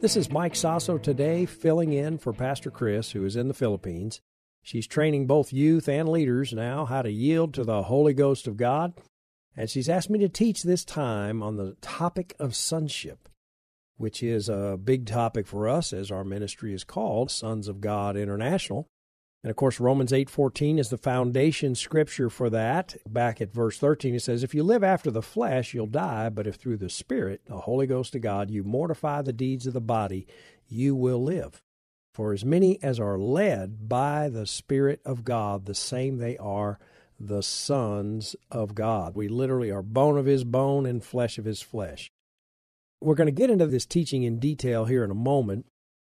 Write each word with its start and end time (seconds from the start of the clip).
this 0.00 0.16
is 0.16 0.30
Mike 0.30 0.54
Sasso 0.54 0.98
today, 0.98 1.46
filling 1.46 1.92
in 1.92 2.18
for 2.18 2.32
Pastor 2.32 2.70
Chris, 2.70 3.12
who 3.12 3.24
is 3.24 3.36
in 3.36 3.48
the 3.48 3.54
Philippines. 3.54 4.20
She's 4.62 4.86
training 4.86 5.26
both 5.26 5.52
youth 5.52 5.88
and 5.88 6.08
leaders 6.08 6.52
now 6.52 6.84
how 6.84 7.02
to 7.02 7.10
yield 7.10 7.54
to 7.54 7.64
the 7.64 7.84
Holy 7.84 8.12
Ghost 8.12 8.46
of 8.46 8.56
God, 8.56 8.92
and 9.56 9.70
she's 9.70 9.88
asked 9.88 10.10
me 10.10 10.18
to 10.18 10.28
teach 10.28 10.62
this 10.62 10.84
time 10.84 11.42
on 11.42 11.56
the 11.56 11.76
topic 11.80 12.34
of 12.38 12.54
sonship, 12.54 13.28
which 13.96 14.22
is 14.22 14.48
a 14.48 14.78
big 14.82 15.06
topic 15.06 15.46
for 15.46 15.68
us 15.68 15.92
as 15.92 16.10
our 16.10 16.24
ministry 16.24 16.74
is 16.74 16.84
called 16.84 17.30
Sons 17.30 17.66
of 17.66 17.80
God 17.80 18.16
International. 18.16 18.88
And 19.46 19.50
of 19.52 19.56
course, 19.56 19.78
Romans 19.78 20.12
8:14 20.12 20.76
is 20.76 20.88
the 20.88 20.98
foundation 20.98 21.76
scripture 21.76 22.28
for 22.28 22.50
that. 22.50 22.96
Back 23.08 23.40
at 23.40 23.52
verse 23.52 23.78
13 23.78 24.16
it 24.16 24.22
says, 24.22 24.42
"If 24.42 24.56
you 24.56 24.64
live 24.64 24.82
after 24.82 25.08
the 25.08 25.22
flesh, 25.22 25.72
you'll 25.72 25.86
die, 25.86 26.30
but 26.30 26.48
if 26.48 26.56
through 26.56 26.78
the 26.78 26.90
Spirit, 26.90 27.42
the 27.46 27.60
Holy 27.60 27.86
Ghost 27.86 28.16
of 28.16 28.22
God, 28.22 28.50
you 28.50 28.64
mortify 28.64 29.22
the 29.22 29.32
deeds 29.32 29.68
of 29.68 29.72
the 29.72 29.80
body, 29.80 30.26
you 30.66 30.96
will 30.96 31.22
live. 31.22 31.62
For 32.12 32.32
as 32.32 32.44
many 32.44 32.82
as 32.82 32.98
are 32.98 33.16
led 33.16 33.88
by 33.88 34.28
the 34.28 34.46
Spirit 34.46 35.00
of 35.04 35.22
God, 35.22 35.66
the 35.66 35.76
same 35.76 36.18
they 36.18 36.36
are 36.38 36.80
the 37.16 37.44
sons 37.44 38.34
of 38.50 38.74
God." 38.74 39.14
We 39.14 39.28
literally 39.28 39.70
are 39.70 39.80
bone 39.80 40.18
of 40.18 40.26
his 40.26 40.42
bone 40.42 40.86
and 40.86 41.04
flesh 41.04 41.38
of 41.38 41.44
his 41.44 41.62
flesh. 41.62 42.10
We're 43.00 43.14
going 43.14 43.28
to 43.28 43.30
get 43.30 43.50
into 43.50 43.68
this 43.68 43.86
teaching 43.86 44.24
in 44.24 44.40
detail 44.40 44.86
here 44.86 45.04
in 45.04 45.12
a 45.12 45.14
moment. 45.14 45.66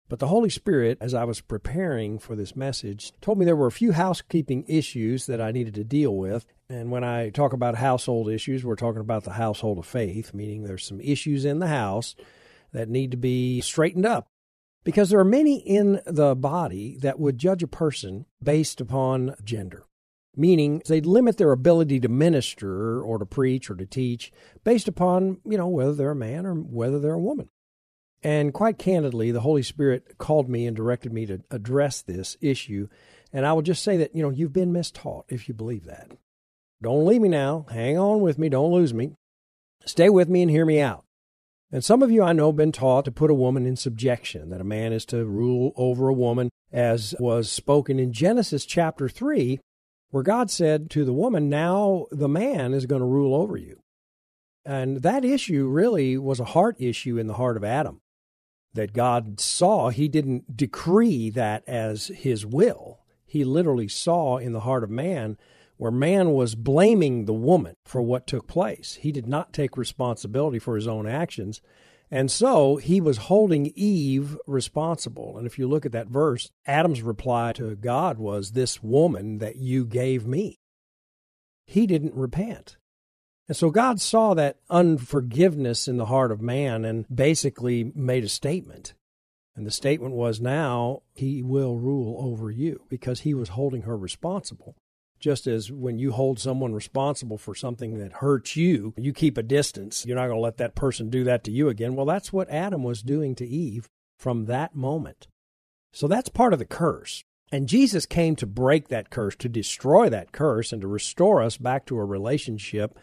But 0.09 0.19
the 0.19 0.27
Holy 0.27 0.49
Spirit, 0.49 0.97
as 1.01 1.13
I 1.13 1.25
was 1.25 1.41
preparing 1.41 2.17
for 2.17 2.35
this 2.35 2.55
message, 2.55 3.11
told 3.19 3.37
me 3.37 3.45
there 3.45 3.57
were 3.57 3.67
a 3.67 3.71
few 3.71 3.91
housekeeping 3.91 4.63
issues 4.67 5.25
that 5.25 5.41
I 5.41 5.51
needed 5.51 5.73
to 5.75 5.83
deal 5.83 6.15
with. 6.15 6.45
And 6.69 6.91
when 6.91 7.03
I 7.03 7.29
talk 7.29 7.51
about 7.51 7.75
household 7.75 8.29
issues, 8.29 8.63
we're 8.63 8.75
talking 8.75 9.01
about 9.01 9.25
the 9.25 9.33
household 9.33 9.77
of 9.77 9.85
faith, 9.85 10.33
meaning 10.33 10.63
there's 10.63 10.85
some 10.85 11.01
issues 11.01 11.43
in 11.43 11.59
the 11.59 11.67
house 11.67 12.15
that 12.71 12.89
need 12.89 13.11
to 13.11 13.17
be 13.17 13.59
straightened 13.59 14.05
up. 14.05 14.27
Because 14.85 15.09
there 15.09 15.19
are 15.19 15.25
many 15.25 15.57
in 15.57 15.99
the 16.05 16.33
body 16.35 16.97
that 17.01 17.19
would 17.19 17.37
judge 17.37 17.61
a 17.61 17.67
person 17.67 18.25
based 18.41 18.79
upon 18.79 19.35
gender, 19.43 19.83
meaning 20.33 20.81
they'd 20.87 21.05
limit 21.05 21.37
their 21.37 21.51
ability 21.51 21.99
to 21.99 22.07
minister 22.07 23.01
or 23.01 23.17
to 23.17 23.25
preach 23.25 23.69
or 23.69 23.75
to 23.75 23.85
teach 23.85 24.31
based 24.63 24.87
upon, 24.87 25.41
you 25.43 25.57
know, 25.57 25.67
whether 25.67 25.93
they're 25.93 26.11
a 26.11 26.15
man 26.15 26.45
or 26.45 26.53
whether 26.53 26.99
they're 26.99 27.13
a 27.15 27.19
woman. 27.19 27.49
And 28.23 28.53
quite 28.53 28.77
candidly, 28.79 29.31
the 29.31 29.41
Holy 29.41 29.61
Spirit 29.61 30.17
called 30.17 30.49
me 30.49 30.65
and 30.65 30.75
directed 30.75 31.13
me 31.13 31.25
to 31.27 31.41
address 31.51 32.01
this 32.01 32.35
issue. 32.41 32.87
And 33.31 33.45
I 33.45 33.53
will 33.53 33.61
just 33.61 33.83
say 33.83 33.97
that, 33.97 34.15
you 34.15 34.23
know, 34.23 34.29
you've 34.29 34.53
been 34.53 34.73
mistaught 34.73 35.25
if 35.29 35.47
you 35.47 35.53
believe 35.53 35.85
that. 35.85 36.11
Don't 36.81 37.05
leave 37.05 37.21
me 37.21 37.29
now. 37.29 37.65
Hang 37.71 37.97
on 37.97 38.21
with 38.21 38.37
me. 38.37 38.49
Don't 38.49 38.71
lose 38.71 38.93
me. 38.93 39.13
Stay 39.85 40.09
with 40.09 40.29
me 40.29 40.41
and 40.41 40.51
hear 40.51 40.65
me 40.65 40.79
out. 40.81 41.03
And 41.71 41.83
some 41.83 42.01
of 42.01 42.11
you 42.11 42.23
I 42.23 42.33
know 42.33 42.47
have 42.47 42.55
been 42.55 42.71
taught 42.71 43.05
to 43.05 43.11
put 43.11 43.29
a 43.29 43.35
woman 43.35 43.65
in 43.65 43.75
subjection, 43.75 44.49
that 44.49 44.61
a 44.61 44.65
man 44.65 44.93
is 44.93 45.05
to 45.07 45.25
rule 45.25 45.73
over 45.75 46.07
a 46.07 46.13
woman, 46.13 46.49
as 46.71 47.13
was 47.19 47.51
spoken 47.51 47.99
in 47.99 48.13
Genesis 48.13 48.65
chapter 48.65 49.09
3, 49.09 49.59
where 50.09 50.23
God 50.23 50.49
said 50.49 50.89
to 50.91 51.03
the 51.03 51.13
woman, 51.13 51.49
Now 51.49 52.05
the 52.09 52.29
man 52.29 52.73
is 52.73 52.85
going 52.85 53.01
to 53.01 53.07
rule 53.07 53.35
over 53.35 53.57
you. 53.57 53.81
And 54.65 55.01
that 55.01 55.25
issue 55.25 55.67
really 55.67 56.17
was 56.17 56.39
a 56.39 56.45
heart 56.45 56.77
issue 56.79 57.17
in 57.17 57.27
the 57.27 57.33
heart 57.35 57.57
of 57.57 57.63
Adam 57.63 58.01
that 58.77 58.93
God 58.93 59.39
saw, 59.39 59.89
he 59.89 60.07
didn't 60.07 60.55
decree 60.55 61.29
that 61.31 61.63
as 61.67 62.07
his 62.07 62.45
will. 62.45 62.99
He 63.25 63.43
literally 63.43 63.87
saw 63.87 64.37
in 64.37 64.53
the 64.53 64.61
heart 64.61 64.83
of 64.83 64.89
man 64.89 65.37
where 65.75 65.91
man 65.91 66.31
was 66.31 66.55
blaming 66.55 67.25
the 67.25 67.33
woman 67.33 67.75
for 67.85 68.01
what 68.01 68.25
took 68.25 68.47
place. 68.47 68.97
He 69.01 69.11
did 69.11 69.27
not 69.27 69.53
take 69.53 69.77
responsibility 69.77 70.59
for 70.59 70.75
his 70.75 70.87
own 70.87 71.07
actions. 71.07 71.61
And 72.09 72.31
so 72.31 72.77
he 72.77 73.01
was 73.01 73.17
holding 73.17 73.73
Eve 73.75 74.37
responsible. 74.47 75.37
And 75.37 75.45
if 75.45 75.59
you 75.59 75.67
look 75.67 75.85
at 75.85 75.91
that 75.91 76.07
verse, 76.07 76.49
Adam's 76.65 77.01
reply 77.01 77.51
to 77.53 77.75
God 77.75 78.17
was, 78.17 78.51
This 78.51 78.81
woman 78.81 79.39
that 79.39 79.57
you 79.57 79.85
gave 79.85 80.25
me. 80.25 80.57
He 81.65 81.85
didn't 81.85 82.15
repent. 82.15 82.77
And 83.47 83.55
so 83.55 83.69
God 83.69 84.01
saw 84.01 84.33
that 84.33 84.57
unforgiveness 84.69 85.87
in 85.87 85.97
the 85.97 86.07
heart 86.07 86.31
of 86.31 86.41
man 86.41 86.83
and 86.83 87.05
basically 87.13 87.91
made 87.95 88.23
a 88.23 88.29
statement. 88.29 88.93
And 89.55 89.65
the 89.65 89.71
statement 89.71 90.13
was 90.13 90.39
now 90.39 91.01
he 91.13 91.41
will 91.41 91.77
rule 91.77 92.17
over 92.19 92.51
you 92.51 92.81
because 92.89 93.21
he 93.21 93.33
was 93.33 93.49
holding 93.49 93.83
her 93.83 93.97
responsible. 93.97 94.75
Just 95.19 95.47
as 95.47 95.71
when 95.71 95.97
you 95.97 96.11
hold 96.11 96.39
someone 96.39 96.73
responsible 96.73 97.39
for 97.39 97.55
something 97.55 97.97
that 97.97 98.13
hurts 98.13 98.55
you, 98.55 98.93
you 98.97 99.13
keep 99.13 99.35
a 99.37 99.43
distance. 99.43 100.05
You're 100.05 100.15
not 100.15 100.27
going 100.27 100.37
to 100.37 100.43
let 100.43 100.57
that 100.57 100.75
person 100.75 101.09
do 101.09 101.23
that 101.23 101.43
to 101.45 101.51
you 101.51 101.69
again. 101.69 101.95
Well, 101.95 102.05
that's 102.05 102.31
what 102.31 102.49
Adam 102.51 102.83
was 102.83 103.01
doing 103.01 103.33
to 103.35 103.47
Eve 103.47 103.87
from 104.19 104.45
that 104.45 104.75
moment. 104.75 105.27
So 105.91 106.07
that's 106.07 106.29
part 106.29 106.53
of 106.53 106.59
the 106.59 106.65
curse. 106.65 107.23
And 107.51 107.67
Jesus 107.67 108.05
came 108.05 108.35
to 108.35 108.45
break 108.45 108.89
that 108.89 109.09
curse, 109.09 109.35
to 109.37 109.49
destroy 109.49 110.09
that 110.09 110.31
curse, 110.31 110.71
and 110.71 110.81
to 110.81 110.87
restore 110.87 111.41
us 111.41 111.57
back 111.57 111.85
to 111.87 111.97
a 111.97 112.05
relationship 112.05 112.99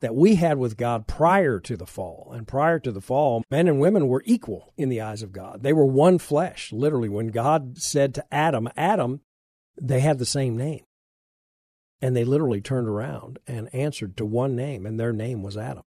that 0.00 0.14
we 0.14 0.34
had 0.36 0.58
with 0.58 0.76
God 0.76 1.06
prior 1.06 1.58
to 1.60 1.76
the 1.76 1.86
fall. 1.86 2.32
And 2.34 2.46
prior 2.46 2.78
to 2.80 2.92
the 2.92 3.00
fall, 3.00 3.44
men 3.50 3.68
and 3.68 3.80
women 3.80 4.08
were 4.08 4.22
equal 4.26 4.72
in 4.76 4.88
the 4.88 5.00
eyes 5.00 5.22
of 5.22 5.32
God. 5.32 5.62
They 5.62 5.72
were 5.72 5.86
one 5.86 6.18
flesh, 6.18 6.72
literally. 6.72 7.08
When 7.08 7.28
God 7.28 7.78
said 7.78 8.14
to 8.14 8.34
Adam, 8.34 8.68
Adam, 8.76 9.20
they 9.80 10.00
had 10.00 10.18
the 10.18 10.26
same 10.26 10.56
name. 10.56 10.84
And 12.00 12.14
they 12.14 12.24
literally 12.24 12.60
turned 12.60 12.88
around 12.88 13.38
and 13.46 13.74
answered 13.74 14.16
to 14.18 14.26
one 14.26 14.54
name, 14.54 14.84
and 14.84 15.00
their 15.00 15.12
name 15.12 15.42
was 15.42 15.56
Adam. 15.56 15.84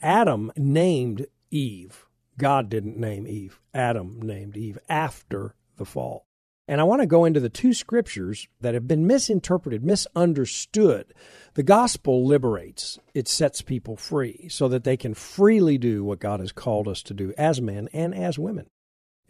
Adam 0.00 0.52
named 0.56 1.26
Eve. 1.50 2.06
God 2.38 2.68
didn't 2.68 2.96
name 2.96 3.26
Eve. 3.26 3.60
Adam 3.74 4.20
named 4.22 4.56
Eve 4.56 4.78
after 4.88 5.56
the 5.76 5.84
fall. 5.84 6.27
And 6.68 6.82
I 6.82 6.84
want 6.84 7.00
to 7.00 7.06
go 7.06 7.24
into 7.24 7.40
the 7.40 7.48
two 7.48 7.72
scriptures 7.72 8.46
that 8.60 8.74
have 8.74 8.86
been 8.86 9.06
misinterpreted, 9.06 9.82
misunderstood. 9.82 11.14
The 11.54 11.62
gospel 11.62 12.26
liberates, 12.26 12.98
it 13.14 13.26
sets 13.26 13.62
people 13.62 13.96
free 13.96 14.48
so 14.50 14.68
that 14.68 14.84
they 14.84 14.98
can 14.98 15.14
freely 15.14 15.78
do 15.78 16.04
what 16.04 16.20
God 16.20 16.40
has 16.40 16.52
called 16.52 16.86
us 16.86 17.02
to 17.04 17.14
do 17.14 17.32
as 17.38 17.62
men 17.62 17.88
and 17.94 18.14
as 18.14 18.38
women. 18.38 18.66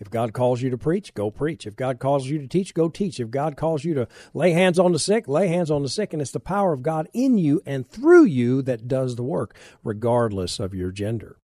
If 0.01 0.11
God 0.11 0.33
calls 0.33 0.63
you 0.63 0.71
to 0.71 0.79
preach, 0.79 1.15
go 1.15 1.31
preach. 1.31 1.65
If 1.67 1.77
God 1.77 2.01
calls 2.01 2.27
you 2.27 2.39
to 2.39 2.47
teach, 2.49 2.75
go 2.75 2.89
teach. 2.89 3.21
If 3.21 3.31
God 3.31 3.57
calls 3.57 3.85
you 3.85 3.95
to 3.95 4.09
lay 4.35 4.53
hands 4.53 4.79
on 4.79 4.93
the 4.93 4.99
sick, 4.99 5.29
lay 5.29 5.49
hands 5.49 5.71
on 5.71 5.83
the 5.83 5.89
sick. 5.89 6.13
And 6.13 6.21
it's 6.21 6.33
the 6.33 6.41
power 6.41 6.73
of 6.73 6.83
God 6.83 7.09
in 7.13 7.39
you 7.39 7.63
and 7.65 7.89
through 7.89 8.25
you 8.25 8.63
that 8.63 8.89
does 8.89 9.17
the 9.17 9.25
work, 9.25 9.57
regardless 9.85 10.59
of 10.61 10.75
your 10.75 10.91
gender. 10.91 11.39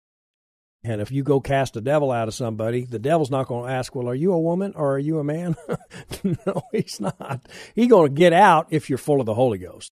And 0.84 1.00
if 1.00 1.12
you 1.12 1.22
go 1.24 1.40
cast 1.40 1.78
a 1.78 1.82
devil 1.82 2.12
out 2.12 2.28
of 2.28 2.34
somebody, 2.34 2.86
the 2.86 2.98
devil's 2.98 3.30
not 3.30 3.48
going 3.48 3.68
to 3.68 3.74
ask, 3.74 3.94
well, 3.94 4.10
are 4.10 4.16
you 4.16 4.34
a 4.34 4.40
woman 4.40 4.74
or 4.76 4.96
are 4.96 5.00
you 5.00 5.20
a 5.20 5.24
man? 5.24 5.56
no, 6.24 6.64
he's 6.72 7.00
not. 7.00 7.48
He's 7.76 7.88
going 7.88 8.10
to 8.10 8.20
get 8.20 8.34
out 8.34 8.68
if 8.72 8.90
you're 8.90 8.98
full 8.98 9.20
of 9.20 9.28
the 9.28 9.36
Holy 9.36 9.60
Ghost. 9.60 9.92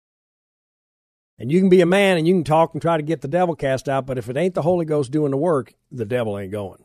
And 1.38 1.52
you 1.52 1.60
can 1.60 1.70
be 1.70 1.82
a 1.82 1.86
man 1.86 2.18
and 2.18 2.28
you 2.28 2.34
can 2.34 2.44
talk 2.44 2.74
and 2.74 2.82
try 2.82 2.98
to 2.98 3.04
get 3.04 3.22
the 3.22 3.28
devil 3.28 3.56
cast 3.56 3.88
out, 3.88 4.08
but 4.08 4.18
if 4.18 4.30
it 4.30 4.38
ain't 4.38 4.56
the 4.56 4.64
Holy 4.64 4.86
Ghost 4.86 5.12
doing 5.12 5.32
the 5.32 5.38
work, 5.38 5.74
the 5.92 6.06
devil 6.06 6.38
ain't 6.38 6.52
going. 6.52 6.84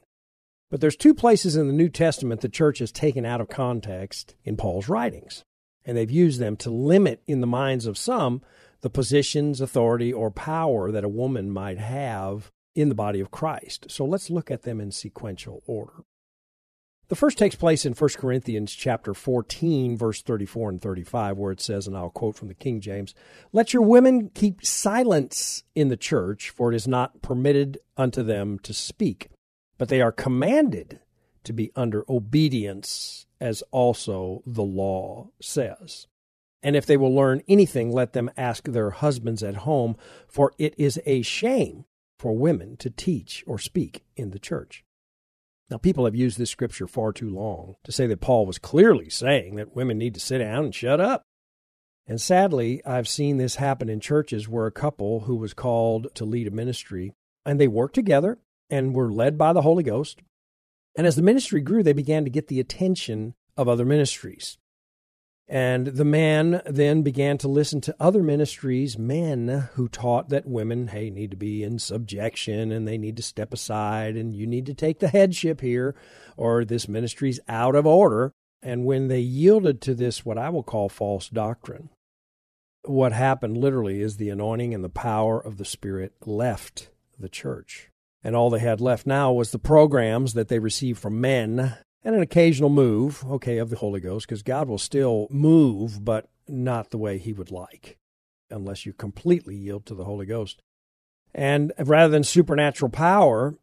But 0.70 0.80
there's 0.80 0.96
two 0.96 1.14
places 1.14 1.56
in 1.56 1.66
the 1.66 1.72
New 1.72 1.88
Testament 1.88 2.40
the 2.40 2.48
church 2.48 2.78
has 2.80 2.92
taken 2.92 3.24
out 3.24 3.40
of 3.40 3.48
context 3.48 4.34
in 4.44 4.56
Paul's 4.56 4.88
writings. 4.88 5.44
And 5.84 5.96
they've 5.96 6.10
used 6.10 6.40
them 6.40 6.56
to 6.58 6.70
limit 6.70 7.22
in 7.26 7.40
the 7.40 7.46
minds 7.46 7.86
of 7.86 7.98
some 7.98 8.42
the 8.80 8.90
positions, 8.90 9.62
authority, 9.62 10.12
or 10.12 10.30
power 10.30 10.92
that 10.92 11.04
a 11.04 11.08
woman 11.08 11.50
might 11.50 11.78
have 11.78 12.52
in 12.74 12.88
the 12.88 12.94
body 12.94 13.20
of 13.20 13.30
Christ. 13.30 13.86
So 13.90 14.04
let's 14.04 14.30
look 14.30 14.50
at 14.50 14.62
them 14.62 14.80
in 14.80 14.90
sequential 14.90 15.62
order. 15.66 16.04
The 17.08 17.16
first 17.16 17.36
takes 17.36 17.54
place 17.54 17.84
in 17.84 17.92
1 17.92 18.10
Corinthians 18.16 18.72
chapter 18.72 19.12
14 19.12 19.96
verse 19.96 20.22
34 20.22 20.70
and 20.70 20.82
35 20.82 21.36
where 21.36 21.52
it 21.52 21.60
says 21.60 21.86
and 21.86 21.96
I'll 21.96 22.10
quote 22.10 22.34
from 22.34 22.48
the 22.48 22.54
King 22.54 22.80
James, 22.80 23.14
"Let 23.52 23.74
your 23.74 23.82
women 23.82 24.30
keep 24.30 24.64
silence 24.64 25.64
in 25.74 25.88
the 25.88 25.98
church, 25.98 26.48
for 26.48 26.72
it 26.72 26.76
is 26.76 26.88
not 26.88 27.20
permitted 27.20 27.78
unto 27.96 28.22
them 28.22 28.58
to 28.60 28.72
speak, 28.72 29.28
but 29.76 29.88
they 29.88 30.00
are 30.00 30.12
commanded 30.12 31.00
to 31.44 31.52
be 31.52 31.70
under 31.76 32.04
obedience 32.08 33.26
as 33.38 33.62
also 33.70 34.42
the 34.46 34.64
law 34.64 35.28
says." 35.40 36.06
And 36.62 36.74
if 36.74 36.86
they 36.86 36.96
will 36.96 37.14
learn 37.14 37.42
anything, 37.46 37.92
let 37.92 38.14
them 38.14 38.30
ask 38.38 38.64
their 38.64 38.88
husbands 38.88 39.42
at 39.42 39.56
home, 39.56 39.96
for 40.26 40.54
it 40.56 40.74
is 40.78 40.98
a 41.04 41.20
shame 41.20 41.84
for 42.24 42.32
women 42.32 42.74
to 42.78 42.88
teach 42.88 43.44
or 43.46 43.58
speak 43.58 44.02
in 44.16 44.30
the 44.30 44.38
church. 44.38 44.82
Now, 45.68 45.76
people 45.76 46.06
have 46.06 46.14
used 46.14 46.38
this 46.38 46.48
scripture 46.48 46.86
far 46.86 47.12
too 47.12 47.28
long 47.28 47.74
to 47.84 47.92
say 47.92 48.06
that 48.06 48.22
Paul 48.22 48.46
was 48.46 48.56
clearly 48.56 49.10
saying 49.10 49.56
that 49.56 49.76
women 49.76 49.98
need 49.98 50.14
to 50.14 50.20
sit 50.20 50.38
down 50.38 50.64
and 50.64 50.74
shut 50.74 51.02
up. 51.02 51.20
And 52.06 52.18
sadly, 52.18 52.80
I've 52.86 53.08
seen 53.08 53.36
this 53.36 53.56
happen 53.56 53.90
in 53.90 54.00
churches 54.00 54.48
where 54.48 54.64
a 54.64 54.72
couple 54.72 55.20
who 55.20 55.36
was 55.36 55.52
called 55.52 56.14
to 56.14 56.24
lead 56.24 56.46
a 56.46 56.50
ministry 56.50 57.12
and 57.44 57.60
they 57.60 57.68
worked 57.68 57.94
together 57.94 58.38
and 58.70 58.94
were 58.94 59.12
led 59.12 59.36
by 59.36 59.52
the 59.52 59.60
Holy 59.60 59.82
Ghost. 59.82 60.22
And 60.96 61.06
as 61.06 61.16
the 61.16 61.22
ministry 61.22 61.60
grew, 61.60 61.82
they 61.82 61.92
began 61.92 62.24
to 62.24 62.30
get 62.30 62.48
the 62.48 62.58
attention 62.58 63.34
of 63.54 63.68
other 63.68 63.84
ministries. 63.84 64.56
And 65.46 65.88
the 65.88 66.06
man 66.06 66.62
then 66.64 67.02
began 67.02 67.36
to 67.38 67.48
listen 67.48 67.80
to 67.82 67.96
other 68.00 68.22
ministries, 68.22 68.98
men 68.98 69.68
who 69.74 69.88
taught 69.88 70.30
that 70.30 70.46
women, 70.46 70.88
hey, 70.88 71.10
need 71.10 71.30
to 71.32 71.36
be 71.36 71.62
in 71.62 71.78
subjection 71.78 72.72
and 72.72 72.88
they 72.88 72.96
need 72.96 73.16
to 73.18 73.22
step 73.22 73.52
aside 73.52 74.16
and 74.16 74.34
you 74.34 74.46
need 74.46 74.64
to 74.66 74.74
take 74.74 75.00
the 75.00 75.08
headship 75.08 75.60
here 75.60 75.94
or 76.36 76.64
this 76.64 76.88
ministry's 76.88 77.40
out 77.46 77.74
of 77.74 77.86
order. 77.86 78.32
And 78.62 78.86
when 78.86 79.08
they 79.08 79.20
yielded 79.20 79.82
to 79.82 79.94
this, 79.94 80.24
what 80.24 80.38
I 80.38 80.48
will 80.48 80.62
call 80.62 80.88
false 80.88 81.28
doctrine, 81.28 81.90
what 82.86 83.12
happened 83.12 83.58
literally 83.58 84.00
is 84.00 84.16
the 84.16 84.30
anointing 84.30 84.72
and 84.72 84.82
the 84.82 84.88
power 84.88 85.38
of 85.38 85.58
the 85.58 85.64
Spirit 85.66 86.14
left 86.24 86.88
the 87.18 87.28
church. 87.28 87.90
And 88.22 88.34
all 88.34 88.48
they 88.48 88.60
had 88.60 88.80
left 88.80 89.06
now 89.06 89.30
was 89.32 89.50
the 89.50 89.58
programs 89.58 90.32
that 90.32 90.48
they 90.48 90.58
received 90.58 90.98
from 90.98 91.20
men 91.20 91.76
and 92.04 92.14
an 92.14 92.22
occasional 92.22 92.70
move, 92.70 93.24
okay, 93.26 93.58
of 93.58 93.70
the 93.70 93.76
Holy 93.76 94.00
Ghost, 94.00 94.26
because 94.26 94.42
God 94.42 94.68
will 94.68 94.78
still 94.78 95.26
move, 95.30 96.04
but 96.04 96.28
not 96.46 96.90
the 96.90 96.98
way 96.98 97.18
He 97.18 97.32
would 97.32 97.50
like, 97.50 97.98
unless 98.50 98.84
you 98.84 98.92
completely 98.92 99.56
yield 99.56 99.86
to 99.86 99.94
the 99.94 100.04
Holy 100.04 100.26
Ghost. 100.26 100.62
And 101.34 101.72
rather 101.78 102.10
than 102.10 102.22
supernatural 102.22 102.90
power, 102.90 103.54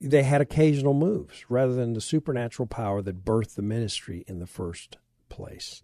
they 0.00 0.22
had 0.22 0.40
occasional 0.40 0.94
moves 0.94 1.44
rather 1.48 1.74
than 1.74 1.92
the 1.92 2.00
supernatural 2.00 2.66
power 2.66 3.02
that 3.02 3.24
birthed 3.24 3.54
the 3.54 3.62
ministry 3.62 4.24
in 4.26 4.38
the 4.38 4.46
first 4.46 4.96
place. 5.28 5.82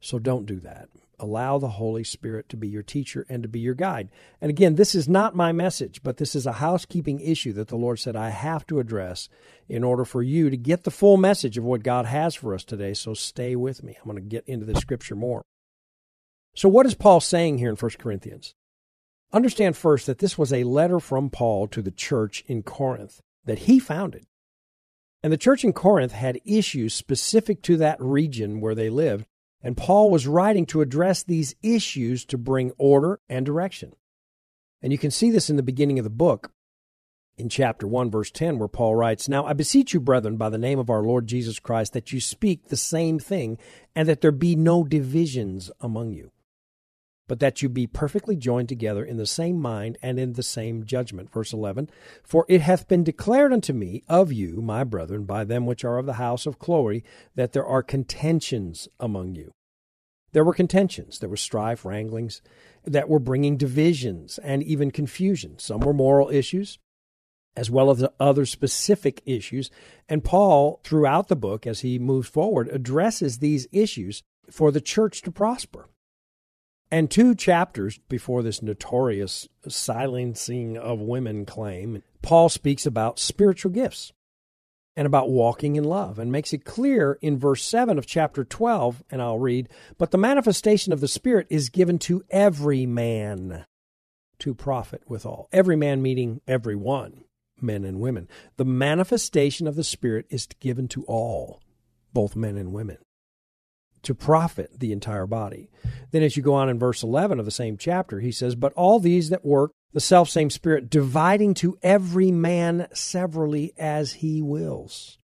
So 0.00 0.18
don't 0.18 0.46
do 0.46 0.60
that. 0.60 0.88
Allow 1.20 1.58
the 1.58 1.68
Holy 1.68 2.02
Spirit 2.02 2.48
to 2.48 2.56
be 2.56 2.66
your 2.66 2.82
teacher 2.82 3.26
and 3.28 3.42
to 3.42 3.48
be 3.48 3.60
your 3.60 3.74
guide. 3.74 4.10
And 4.40 4.48
again, 4.48 4.76
this 4.76 4.94
is 4.94 5.08
not 5.08 5.36
my 5.36 5.52
message, 5.52 6.02
but 6.02 6.16
this 6.16 6.34
is 6.34 6.46
a 6.46 6.52
housekeeping 6.52 7.20
issue 7.20 7.52
that 7.52 7.68
the 7.68 7.76
Lord 7.76 7.98
said 7.98 8.16
I 8.16 8.30
have 8.30 8.66
to 8.68 8.80
address 8.80 9.28
in 9.68 9.84
order 9.84 10.06
for 10.06 10.22
you 10.22 10.48
to 10.48 10.56
get 10.56 10.84
the 10.84 10.90
full 10.90 11.18
message 11.18 11.58
of 11.58 11.64
what 11.64 11.82
God 11.82 12.06
has 12.06 12.34
for 12.34 12.54
us 12.54 12.64
today. 12.64 12.94
So 12.94 13.12
stay 13.12 13.54
with 13.54 13.82
me. 13.82 13.96
I'm 13.98 14.10
going 14.10 14.16
to 14.16 14.28
get 14.28 14.48
into 14.48 14.64
the 14.64 14.80
scripture 14.80 15.14
more. 15.14 15.42
So, 16.54 16.68
what 16.68 16.86
is 16.86 16.94
Paul 16.94 17.20
saying 17.20 17.58
here 17.58 17.70
in 17.70 17.76
1 17.76 17.90
Corinthians? 17.98 18.54
Understand 19.32 19.76
first 19.76 20.06
that 20.06 20.18
this 20.18 20.36
was 20.36 20.52
a 20.52 20.64
letter 20.64 20.98
from 20.98 21.30
Paul 21.30 21.68
to 21.68 21.82
the 21.82 21.92
church 21.92 22.42
in 22.46 22.62
Corinth 22.62 23.20
that 23.44 23.60
he 23.60 23.78
founded. 23.78 24.26
And 25.22 25.32
the 25.32 25.38
church 25.38 25.64
in 25.64 25.72
Corinth 25.72 26.12
had 26.12 26.40
issues 26.44 26.94
specific 26.94 27.62
to 27.62 27.76
that 27.76 28.00
region 28.00 28.60
where 28.60 28.74
they 28.74 28.90
lived 28.90 29.26
and 29.62 29.76
Paul 29.76 30.10
was 30.10 30.26
writing 30.26 30.66
to 30.66 30.80
address 30.80 31.22
these 31.22 31.54
issues 31.62 32.24
to 32.26 32.38
bring 32.38 32.72
order 32.78 33.20
and 33.28 33.44
direction. 33.44 33.94
And 34.82 34.92
you 34.92 34.98
can 34.98 35.10
see 35.10 35.30
this 35.30 35.50
in 35.50 35.56
the 35.56 35.62
beginning 35.62 35.98
of 35.98 36.04
the 36.04 36.10
book 36.10 36.52
in 37.36 37.48
chapter 37.48 37.86
1, 37.86 38.10
verse 38.10 38.30
10, 38.30 38.58
where 38.58 38.68
Paul 38.68 38.94
writes, 38.94 39.28
Now 39.28 39.44
I 39.44 39.52
beseech 39.52 39.92
you, 39.92 40.00
brethren, 40.00 40.36
by 40.36 40.48
the 40.48 40.58
name 40.58 40.78
of 40.78 40.90
our 40.90 41.02
Lord 41.02 41.26
Jesus 41.26 41.58
Christ, 41.58 41.92
that 41.92 42.12
you 42.12 42.20
speak 42.20 42.68
the 42.68 42.76
same 42.76 43.18
thing, 43.18 43.58
and 43.94 44.08
that 44.08 44.20
there 44.20 44.32
be 44.32 44.56
no 44.56 44.84
divisions 44.84 45.70
among 45.80 46.12
you, 46.12 46.32
but 47.30 47.38
that 47.38 47.62
you 47.62 47.68
be 47.68 47.86
perfectly 47.86 48.34
joined 48.34 48.68
together 48.68 49.04
in 49.04 49.16
the 49.16 49.24
same 49.24 49.56
mind 49.56 49.96
and 50.02 50.18
in 50.18 50.32
the 50.32 50.42
same 50.42 50.84
judgment. 50.84 51.32
Verse 51.32 51.52
11, 51.52 51.88
For 52.24 52.44
it 52.48 52.60
hath 52.60 52.88
been 52.88 53.04
declared 53.04 53.52
unto 53.52 53.72
me 53.72 54.02
of 54.08 54.32
you, 54.32 54.60
my 54.60 54.82
brethren, 54.82 55.26
by 55.26 55.44
them 55.44 55.64
which 55.64 55.84
are 55.84 55.98
of 55.98 56.06
the 56.06 56.14
house 56.14 56.44
of 56.44 56.58
Chloe, 56.58 57.04
that 57.36 57.52
there 57.52 57.64
are 57.64 57.84
contentions 57.84 58.88
among 58.98 59.36
you. 59.36 59.52
There 60.32 60.42
were 60.42 60.52
contentions, 60.52 61.20
there 61.20 61.28
were 61.28 61.36
strife, 61.36 61.84
wranglings 61.84 62.42
that 62.84 63.08
were 63.08 63.20
bringing 63.20 63.56
divisions 63.56 64.38
and 64.38 64.64
even 64.64 64.90
confusion. 64.90 65.56
Some 65.60 65.82
were 65.82 65.92
moral 65.92 66.30
issues, 66.30 66.80
as 67.54 67.70
well 67.70 67.92
as 67.92 68.04
other 68.18 68.44
specific 68.44 69.22
issues. 69.24 69.70
And 70.08 70.24
Paul, 70.24 70.80
throughout 70.82 71.28
the 71.28 71.36
book, 71.36 71.64
as 71.64 71.82
he 71.82 71.96
moves 72.00 72.28
forward, 72.28 72.68
addresses 72.72 73.38
these 73.38 73.68
issues 73.70 74.24
for 74.50 74.72
the 74.72 74.80
church 74.80 75.22
to 75.22 75.30
prosper. 75.30 75.86
And 76.90 77.08
two 77.08 77.34
chapters 77.36 77.98
before 78.08 78.42
this 78.42 78.62
notorious 78.62 79.48
silencing 79.68 80.76
of 80.76 81.00
women 81.00 81.46
claim, 81.46 82.02
Paul 82.20 82.48
speaks 82.48 82.84
about 82.84 83.20
spiritual 83.20 83.70
gifts 83.70 84.12
and 84.96 85.06
about 85.06 85.30
walking 85.30 85.76
in 85.76 85.84
love 85.84 86.18
and 86.18 86.32
makes 86.32 86.52
it 86.52 86.64
clear 86.64 87.16
in 87.22 87.38
verse 87.38 87.62
7 87.64 87.96
of 87.96 88.06
chapter 88.06 88.42
12, 88.42 89.04
and 89.08 89.22
I'll 89.22 89.38
read, 89.38 89.68
But 89.98 90.10
the 90.10 90.18
manifestation 90.18 90.92
of 90.92 91.00
the 91.00 91.06
Spirit 91.06 91.46
is 91.48 91.68
given 91.68 91.98
to 92.00 92.24
every 92.28 92.86
man 92.86 93.64
to 94.40 94.54
profit 94.54 95.02
withal. 95.06 95.48
Every 95.52 95.76
man 95.76 96.02
meaning 96.02 96.40
every 96.48 96.74
one, 96.74 97.22
men 97.60 97.84
and 97.84 98.00
women. 98.00 98.28
The 98.56 98.64
manifestation 98.64 99.68
of 99.68 99.76
the 99.76 99.84
Spirit 99.84 100.26
is 100.28 100.48
given 100.58 100.88
to 100.88 101.04
all, 101.04 101.62
both 102.12 102.34
men 102.34 102.56
and 102.56 102.72
women 102.72 102.98
to 104.02 104.14
profit 104.14 104.78
the 104.78 104.92
entire 104.92 105.26
body. 105.26 105.70
Then, 106.10 106.22
as 106.22 106.36
you 106.36 106.42
go 106.42 106.54
on 106.54 106.68
in 106.68 106.78
verse 106.78 107.02
11 107.02 107.38
of 107.38 107.44
the 107.44 107.50
same 107.50 107.76
chapter, 107.76 108.20
he 108.20 108.32
says, 108.32 108.54
But 108.54 108.72
all 108.74 108.98
these 108.98 109.30
that 109.30 109.44
work 109.44 109.72
the 109.92 110.00
self 110.00 110.28
same 110.28 110.50
Spirit, 110.50 110.90
dividing 110.90 111.54
to 111.54 111.78
every 111.82 112.30
man 112.30 112.86
severally 112.92 113.72
as 113.76 114.14
he 114.14 114.40
wills. 114.40 115.18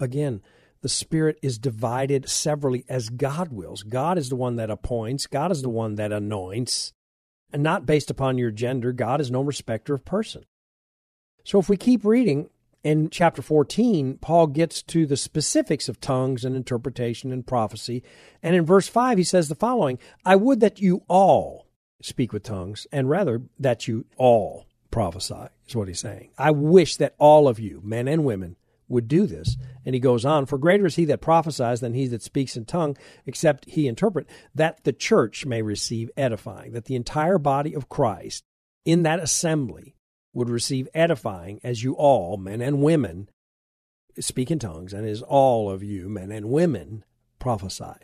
Again, 0.00 0.42
the 0.82 0.88
Spirit 0.88 1.38
is 1.42 1.58
divided 1.58 2.28
severally 2.28 2.84
as 2.88 3.08
God 3.08 3.52
wills. 3.52 3.82
God 3.82 4.18
is 4.18 4.28
the 4.28 4.36
one 4.36 4.56
that 4.56 4.70
appoints, 4.70 5.26
God 5.26 5.50
is 5.52 5.62
the 5.62 5.68
one 5.68 5.94
that 5.96 6.12
anoints, 6.12 6.92
and 7.52 7.62
not 7.62 7.86
based 7.86 8.10
upon 8.10 8.38
your 8.38 8.50
gender. 8.50 8.92
God 8.92 9.20
is 9.20 9.30
no 9.30 9.40
respecter 9.40 9.94
of 9.94 10.04
person. 10.04 10.44
So 11.44 11.60
if 11.60 11.68
we 11.68 11.76
keep 11.76 12.04
reading, 12.04 12.50
in 12.86 13.10
chapter 13.10 13.42
14, 13.42 14.18
Paul 14.18 14.46
gets 14.46 14.80
to 14.84 15.06
the 15.06 15.16
specifics 15.16 15.88
of 15.88 16.00
tongues 16.00 16.44
and 16.44 16.54
interpretation 16.54 17.32
and 17.32 17.44
prophecy. 17.44 18.04
And 18.44 18.54
in 18.54 18.64
verse 18.64 18.86
5, 18.86 19.18
he 19.18 19.24
says 19.24 19.48
the 19.48 19.56
following 19.56 19.98
I 20.24 20.36
would 20.36 20.60
that 20.60 20.80
you 20.80 21.02
all 21.08 21.66
speak 22.00 22.32
with 22.32 22.44
tongues, 22.44 22.86
and 22.92 23.10
rather 23.10 23.42
that 23.58 23.88
you 23.88 24.06
all 24.16 24.66
prophesy, 24.92 25.48
is 25.66 25.74
what 25.74 25.88
he's 25.88 25.98
saying. 25.98 26.30
I 26.38 26.52
wish 26.52 26.94
that 26.98 27.16
all 27.18 27.48
of 27.48 27.58
you, 27.58 27.80
men 27.82 28.06
and 28.06 28.24
women, 28.24 28.54
would 28.86 29.08
do 29.08 29.26
this. 29.26 29.56
And 29.84 29.96
he 29.96 30.00
goes 30.00 30.24
on, 30.24 30.46
For 30.46 30.56
greater 30.56 30.86
is 30.86 30.94
he 30.94 31.06
that 31.06 31.20
prophesies 31.20 31.80
than 31.80 31.94
he 31.94 32.06
that 32.06 32.22
speaks 32.22 32.56
in 32.56 32.66
tongue, 32.66 32.96
except 33.26 33.68
he 33.68 33.88
interpret, 33.88 34.28
that 34.54 34.84
the 34.84 34.92
church 34.92 35.44
may 35.44 35.60
receive 35.60 36.08
edifying, 36.16 36.70
that 36.74 36.84
the 36.84 36.94
entire 36.94 37.38
body 37.38 37.74
of 37.74 37.88
Christ 37.88 38.44
in 38.84 39.02
that 39.02 39.18
assembly 39.18 39.95
would 40.36 40.50
receive 40.50 40.86
edifying 40.92 41.58
as 41.64 41.82
you 41.82 41.94
all, 41.94 42.36
men 42.36 42.60
and 42.60 42.82
women, 42.82 43.28
speak 44.20 44.50
in 44.50 44.58
tongues, 44.58 44.92
and 44.92 45.08
as 45.08 45.22
all 45.22 45.70
of 45.70 45.82
you, 45.82 46.10
men 46.10 46.30
and 46.30 46.50
women, 46.50 47.04
prophesy. 47.38 47.94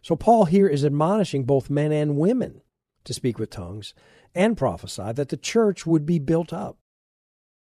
So 0.00 0.14
Paul 0.14 0.44
here 0.44 0.68
is 0.68 0.84
admonishing 0.84 1.44
both 1.44 1.68
men 1.68 1.90
and 1.90 2.16
women 2.16 2.62
to 3.04 3.12
speak 3.12 3.40
with 3.40 3.50
tongues 3.50 3.94
and 4.32 4.56
prophesy 4.56 5.12
that 5.12 5.28
the 5.28 5.36
church 5.36 5.84
would 5.84 6.06
be 6.06 6.20
built 6.20 6.52
up. 6.52 6.78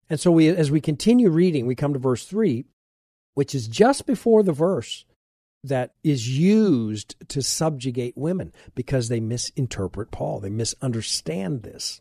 And 0.08 0.20
so 0.20 0.30
we 0.30 0.48
as 0.48 0.70
we 0.70 0.80
continue 0.80 1.28
reading, 1.28 1.66
we 1.66 1.74
come 1.74 1.92
to 1.92 1.98
verse 1.98 2.24
3, 2.24 2.64
which 3.34 3.52
is 3.54 3.66
just 3.66 4.06
before 4.06 4.44
the 4.44 4.52
verse 4.52 5.04
that 5.64 5.94
is 6.04 6.38
used 6.38 7.16
to 7.30 7.42
subjugate 7.42 8.16
women 8.16 8.52
because 8.76 9.08
they 9.08 9.20
misinterpret 9.20 10.12
Paul. 10.12 10.38
They 10.38 10.50
misunderstand 10.50 11.64
this. 11.64 12.00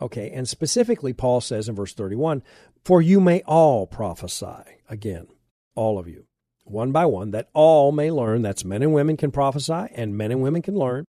Okay, 0.00 0.30
and 0.30 0.48
specifically, 0.48 1.12
Paul 1.12 1.40
says 1.40 1.68
in 1.68 1.74
verse 1.74 1.94
31 1.94 2.42
For 2.84 3.00
you 3.00 3.20
may 3.20 3.42
all 3.42 3.86
prophesy, 3.86 4.78
again, 4.88 5.28
all 5.74 5.98
of 5.98 6.08
you, 6.08 6.26
one 6.64 6.92
by 6.92 7.06
one, 7.06 7.30
that 7.30 7.48
all 7.52 7.92
may 7.92 8.10
learn. 8.10 8.42
That's 8.42 8.64
men 8.64 8.82
and 8.82 8.92
women 8.92 9.16
can 9.16 9.30
prophesy, 9.30 9.86
and 9.94 10.16
men 10.16 10.32
and 10.32 10.42
women 10.42 10.62
can 10.62 10.74
learn, 10.74 11.04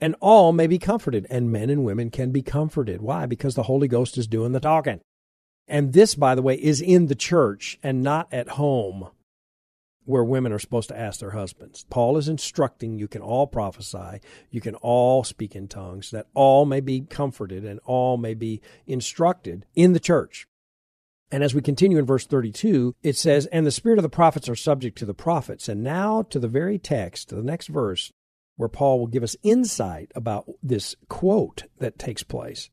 and 0.00 0.14
all 0.20 0.52
may 0.52 0.66
be 0.66 0.78
comforted, 0.78 1.26
and 1.30 1.52
men 1.52 1.70
and 1.70 1.84
women 1.84 2.10
can 2.10 2.30
be 2.30 2.42
comforted. 2.42 3.02
Why? 3.02 3.26
Because 3.26 3.54
the 3.54 3.64
Holy 3.64 3.88
Ghost 3.88 4.16
is 4.16 4.26
doing 4.26 4.52
the 4.52 4.60
talking. 4.60 5.00
And 5.68 5.92
this, 5.92 6.14
by 6.14 6.34
the 6.34 6.42
way, 6.42 6.54
is 6.54 6.80
in 6.80 7.06
the 7.06 7.14
church 7.14 7.78
and 7.82 8.02
not 8.02 8.32
at 8.32 8.50
home 8.50 9.08
where 10.04 10.24
women 10.24 10.52
are 10.52 10.58
supposed 10.58 10.88
to 10.88 10.98
ask 10.98 11.20
their 11.20 11.30
husbands. 11.30 11.84
Paul 11.90 12.16
is 12.16 12.28
instructing 12.28 12.98
you 12.98 13.08
can 13.08 13.22
all 13.22 13.46
prophesy, 13.46 14.20
you 14.50 14.60
can 14.60 14.74
all 14.76 15.24
speak 15.24 15.54
in 15.54 15.68
tongues, 15.68 16.10
that 16.10 16.26
all 16.34 16.64
may 16.64 16.80
be 16.80 17.00
comforted 17.00 17.64
and 17.64 17.80
all 17.84 18.16
may 18.16 18.34
be 18.34 18.60
instructed 18.86 19.66
in 19.74 19.92
the 19.92 20.00
church. 20.00 20.46
And 21.30 21.42
as 21.42 21.54
we 21.54 21.62
continue 21.62 21.98
in 21.98 22.04
verse 22.04 22.26
32, 22.26 22.94
it 23.02 23.16
says, 23.16 23.46
And 23.46 23.66
the 23.66 23.70
spirit 23.70 23.98
of 23.98 24.02
the 24.02 24.10
prophets 24.10 24.50
are 24.50 24.54
subject 24.54 24.98
to 24.98 25.06
the 25.06 25.14
prophets. 25.14 25.66
And 25.66 25.82
now 25.82 26.22
to 26.24 26.38
the 26.38 26.46
very 26.46 26.78
text, 26.78 27.30
to 27.30 27.34
the 27.34 27.42
next 27.42 27.68
verse, 27.68 28.12
where 28.56 28.68
Paul 28.68 28.98
will 28.98 29.06
give 29.06 29.22
us 29.22 29.34
insight 29.42 30.12
about 30.14 30.44
this 30.62 30.94
quote 31.08 31.64
that 31.78 31.98
takes 31.98 32.22
place. 32.22 32.68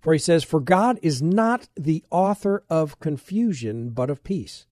For 0.00 0.14
he 0.14 0.18
says, 0.18 0.44
For 0.44 0.60
God 0.60 0.98
is 1.02 1.20
not 1.20 1.68
the 1.76 2.02
author 2.10 2.64
of 2.70 2.98
confusion, 3.00 3.90
but 3.90 4.08
of 4.08 4.24
peace. 4.24 4.66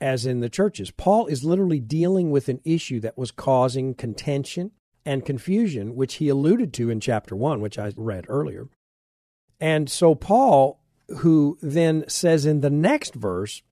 As 0.00 0.24
in 0.24 0.40
the 0.40 0.48
churches, 0.48 0.90
Paul 0.90 1.26
is 1.26 1.44
literally 1.44 1.80
dealing 1.80 2.30
with 2.30 2.48
an 2.48 2.60
issue 2.64 3.00
that 3.00 3.18
was 3.18 3.30
causing 3.30 3.94
contention 3.94 4.70
and 5.04 5.26
confusion, 5.26 5.94
which 5.94 6.14
he 6.14 6.28
alluded 6.28 6.72
to 6.74 6.90
in 6.90 7.00
chapter 7.00 7.36
1, 7.36 7.60
which 7.60 7.78
I 7.78 7.92
read 7.96 8.24
earlier. 8.28 8.68
And 9.60 9.90
so, 9.90 10.14
Paul, 10.14 10.80
who 11.18 11.58
then 11.60 12.04
says 12.08 12.46
in 12.46 12.60
the 12.60 12.70
next 12.70 13.14
verse 13.14 13.62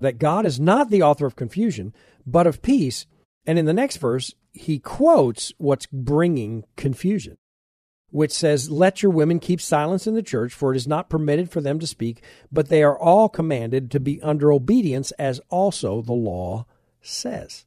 that 0.00 0.18
God 0.18 0.46
is 0.46 0.60
not 0.60 0.90
the 0.90 1.02
author 1.02 1.26
of 1.26 1.36
confusion, 1.36 1.92
but 2.26 2.46
of 2.46 2.62
peace, 2.62 3.06
and 3.46 3.58
in 3.58 3.64
the 3.64 3.72
next 3.72 3.96
verse, 3.96 4.34
he 4.52 4.78
quotes 4.78 5.52
what's 5.58 5.86
bringing 5.86 6.64
confusion 6.76 7.36
which 8.14 8.30
says, 8.30 8.70
Let 8.70 9.02
your 9.02 9.10
women 9.10 9.40
keep 9.40 9.60
silence 9.60 10.06
in 10.06 10.14
the 10.14 10.22
church, 10.22 10.54
for 10.54 10.72
it 10.72 10.76
is 10.76 10.86
not 10.86 11.10
permitted 11.10 11.50
for 11.50 11.60
them 11.60 11.80
to 11.80 11.86
speak, 11.86 12.22
but 12.52 12.68
they 12.68 12.80
are 12.80 12.96
all 12.96 13.28
commanded 13.28 13.90
to 13.90 13.98
be 13.98 14.22
under 14.22 14.52
obedience, 14.52 15.10
as 15.18 15.40
also 15.48 16.00
the 16.00 16.12
law 16.12 16.64
says. 17.02 17.66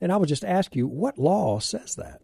And 0.00 0.12
I 0.12 0.16
would 0.16 0.28
just 0.28 0.44
ask 0.44 0.76
you, 0.76 0.86
what 0.86 1.18
law 1.18 1.58
says 1.58 1.96
that? 1.96 2.20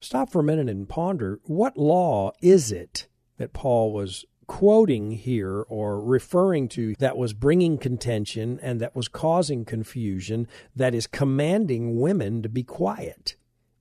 Stop 0.00 0.32
for 0.32 0.40
a 0.40 0.44
minute 0.44 0.68
and 0.68 0.88
ponder 0.88 1.38
what 1.44 1.76
law 1.76 2.32
is 2.42 2.72
it 2.72 3.06
that 3.36 3.52
Paul 3.52 3.92
was 3.92 4.24
quoting 4.48 5.12
here 5.12 5.64
or 5.68 6.00
referring 6.00 6.66
to 6.70 6.96
that 6.98 7.16
was 7.16 7.32
bringing 7.32 7.78
contention 7.78 8.58
and 8.60 8.80
that 8.80 8.96
was 8.96 9.06
causing 9.06 9.64
confusion 9.64 10.48
that 10.74 10.96
is 10.96 11.06
commanding 11.06 12.00
women 12.00 12.42
to 12.42 12.48
be 12.48 12.64
quiet? 12.64 13.36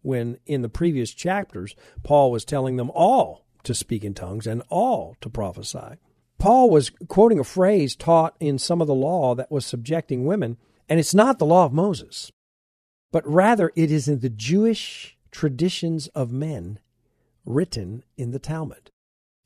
When 0.05 0.37
in 0.45 0.61
the 0.61 0.69
previous 0.69 1.11
chapters, 1.11 1.75
Paul 2.03 2.31
was 2.31 2.45
telling 2.45 2.77
them 2.77 2.91
all 2.91 3.45
to 3.63 3.73
speak 3.73 4.03
in 4.03 4.13
tongues 4.13 4.47
and 4.47 4.61
all 4.69 5.15
to 5.21 5.29
prophesy. 5.29 5.97
Paul 6.37 6.69
was 6.69 6.91
quoting 7.07 7.39
a 7.39 7.43
phrase 7.43 7.95
taught 7.95 8.35
in 8.39 8.59
some 8.59 8.81
of 8.81 8.87
the 8.87 8.93
law 8.93 9.35
that 9.35 9.51
was 9.51 9.65
subjecting 9.65 10.25
women, 10.25 10.57
and 10.87 10.99
it's 10.99 11.13
not 11.13 11.39
the 11.39 11.45
law 11.45 11.65
of 11.65 11.73
Moses, 11.73 12.31
but 13.11 13.27
rather 13.27 13.71
it 13.75 13.91
is 13.91 14.07
in 14.07 14.19
the 14.19 14.29
Jewish 14.29 15.17
traditions 15.31 16.07
of 16.09 16.31
men 16.31 16.79
written 17.45 18.03
in 18.17 18.31
the 18.31 18.39
Talmud. 18.39 18.91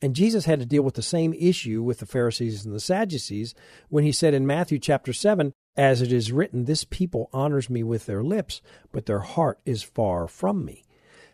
And 0.01 0.15
Jesus 0.15 0.45
had 0.45 0.59
to 0.59 0.65
deal 0.65 0.83
with 0.83 0.95
the 0.95 1.01
same 1.01 1.33
issue 1.33 1.83
with 1.83 1.99
the 1.99 2.05
Pharisees 2.05 2.65
and 2.65 2.73
the 2.73 2.79
Sadducees 2.79 3.53
when 3.89 4.03
he 4.03 4.11
said 4.11 4.33
in 4.33 4.47
Matthew 4.47 4.79
chapter 4.79 5.11
7, 5.11 5.53
as 5.79 6.01
it 6.01 6.11
is 6.11 6.33
written, 6.33 6.65
This 6.65 6.83
people 6.83 7.29
honors 7.31 7.69
me 7.69 7.83
with 7.83 8.05
their 8.05 8.21
lips, 8.21 8.61
but 8.91 9.05
their 9.05 9.21
heart 9.21 9.61
is 9.65 9.81
far 9.81 10.27
from 10.27 10.65
me. 10.65 10.83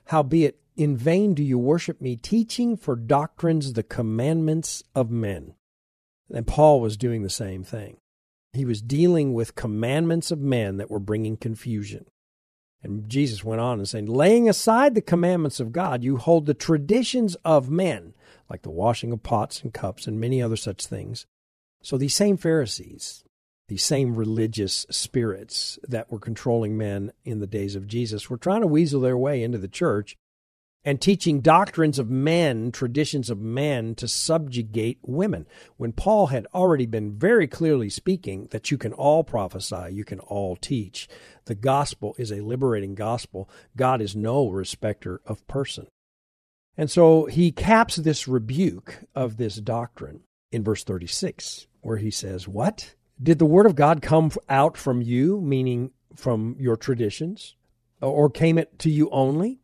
Howbeit, 0.05 0.59
in 0.77 0.95
vain 0.95 1.33
do 1.33 1.41
you 1.41 1.57
worship 1.57 1.99
me, 1.99 2.15
teaching 2.15 2.77
for 2.77 2.95
doctrines 2.95 3.73
the 3.73 3.81
commandments 3.81 4.83
of 4.93 5.09
men. 5.09 5.55
And 6.31 6.45
Paul 6.45 6.79
was 6.79 6.95
doing 6.95 7.23
the 7.23 7.29
same 7.29 7.63
thing. 7.63 7.97
He 8.53 8.65
was 8.65 8.83
dealing 8.83 9.33
with 9.33 9.55
commandments 9.55 10.29
of 10.29 10.39
men 10.39 10.77
that 10.77 10.91
were 10.91 10.99
bringing 10.99 11.37
confusion. 11.37 12.05
And 12.83 13.09
Jesus 13.09 13.43
went 13.43 13.61
on 13.61 13.79
and 13.79 13.89
saying, 13.89 14.05
laying 14.05 14.47
aside 14.47 14.93
the 14.93 15.01
commandments 15.01 15.59
of 15.59 15.71
God, 15.71 16.03
you 16.03 16.17
hold 16.17 16.45
the 16.45 16.53
traditions 16.53 17.33
of 17.43 17.71
men, 17.71 18.13
like 18.47 18.61
the 18.61 18.69
washing 18.69 19.11
of 19.11 19.23
pots 19.23 19.63
and 19.63 19.73
cups 19.73 20.05
and 20.05 20.19
many 20.19 20.39
other 20.39 20.55
such 20.55 20.85
things. 20.85 21.25
So 21.81 21.97
these 21.97 22.13
same 22.13 22.37
Pharisees, 22.37 23.24
the 23.67 23.77
same 23.77 24.15
religious 24.15 24.85
spirits 24.89 25.79
that 25.87 26.11
were 26.11 26.19
controlling 26.19 26.77
men 26.77 27.11
in 27.23 27.39
the 27.39 27.47
days 27.47 27.75
of 27.75 27.87
Jesus 27.87 28.29
were 28.29 28.37
trying 28.37 28.61
to 28.61 28.67
weasel 28.67 29.01
their 29.01 29.17
way 29.17 29.41
into 29.41 29.57
the 29.57 29.67
church 29.67 30.15
and 30.85 31.01
teaching 31.01 31.41
doctrines 31.41 31.97
of 31.97 32.11
men, 32.11 32.71
traditions 32.71 33.31
of 33.31 33.39
men 33.39 33.95
to 33.95 34.07
subjugate 34.07 34.99
women. 35.01 35.47
When 35.77 35.91
Paul 35.91 36.27
had 36.27 36.45
already 36.53 36.85
been 36.85 37.17
very 37.17 37.47
clearly 37.47 37.89
speaking 37.89 38.47
that 38.51 38.69
you 38.69 38.77
can 38.77 38.93
all 38.93 39.23
prophesy, 39.23 39.87
you 39.91 40.05
can 40.05 40.19
all 40.19 40.55
teach. 40.55 41.09
The 41.45 41.55
gospel 41.55 42.15
is 42.19 42.31
a 42.31 42.41
liberating 42.41 42.93
gospel. 42.93 43.49
God 43.75 43.99
is 43.99 44.15
no 44.15 44.47
respecter 44.47 45.21
of 45.25 45.45
person. 45.47 45.87
And 46.77 46.91
so 46.91 47.25
he 47.25 47.51
caps 47.51 47.95
this 47.95 48.27
rebuke 48.27 48.99
of 49.15 49.37
this 49.37 49.55
doctrine 49.55 50.21
in 50.51 50.63
verse 50.63 50.83
36, 50.83 51.65
where 51.81 51.97
he 51.97 52.11
says, 52.11 52.47
What? 52.47 52.93
Did 53.21 53.39
the 53.39 53.45
word 53.45 53.65
of 53.65 53.75
God 53.75 54.01
come 54.01 54.31
out 54.49 54.77
from 54.77 55.01
you, 55.01 55.39
meaning 55.39 55.91
from 56.15 56.55
your 56.59 56.75
traditions, 56.75 57.55
or 58.01 58.29
came 58.29 58.57
it 58.57 58.77
to 58.79 58.89
you 58.89 59.09
only? 59.09 59.61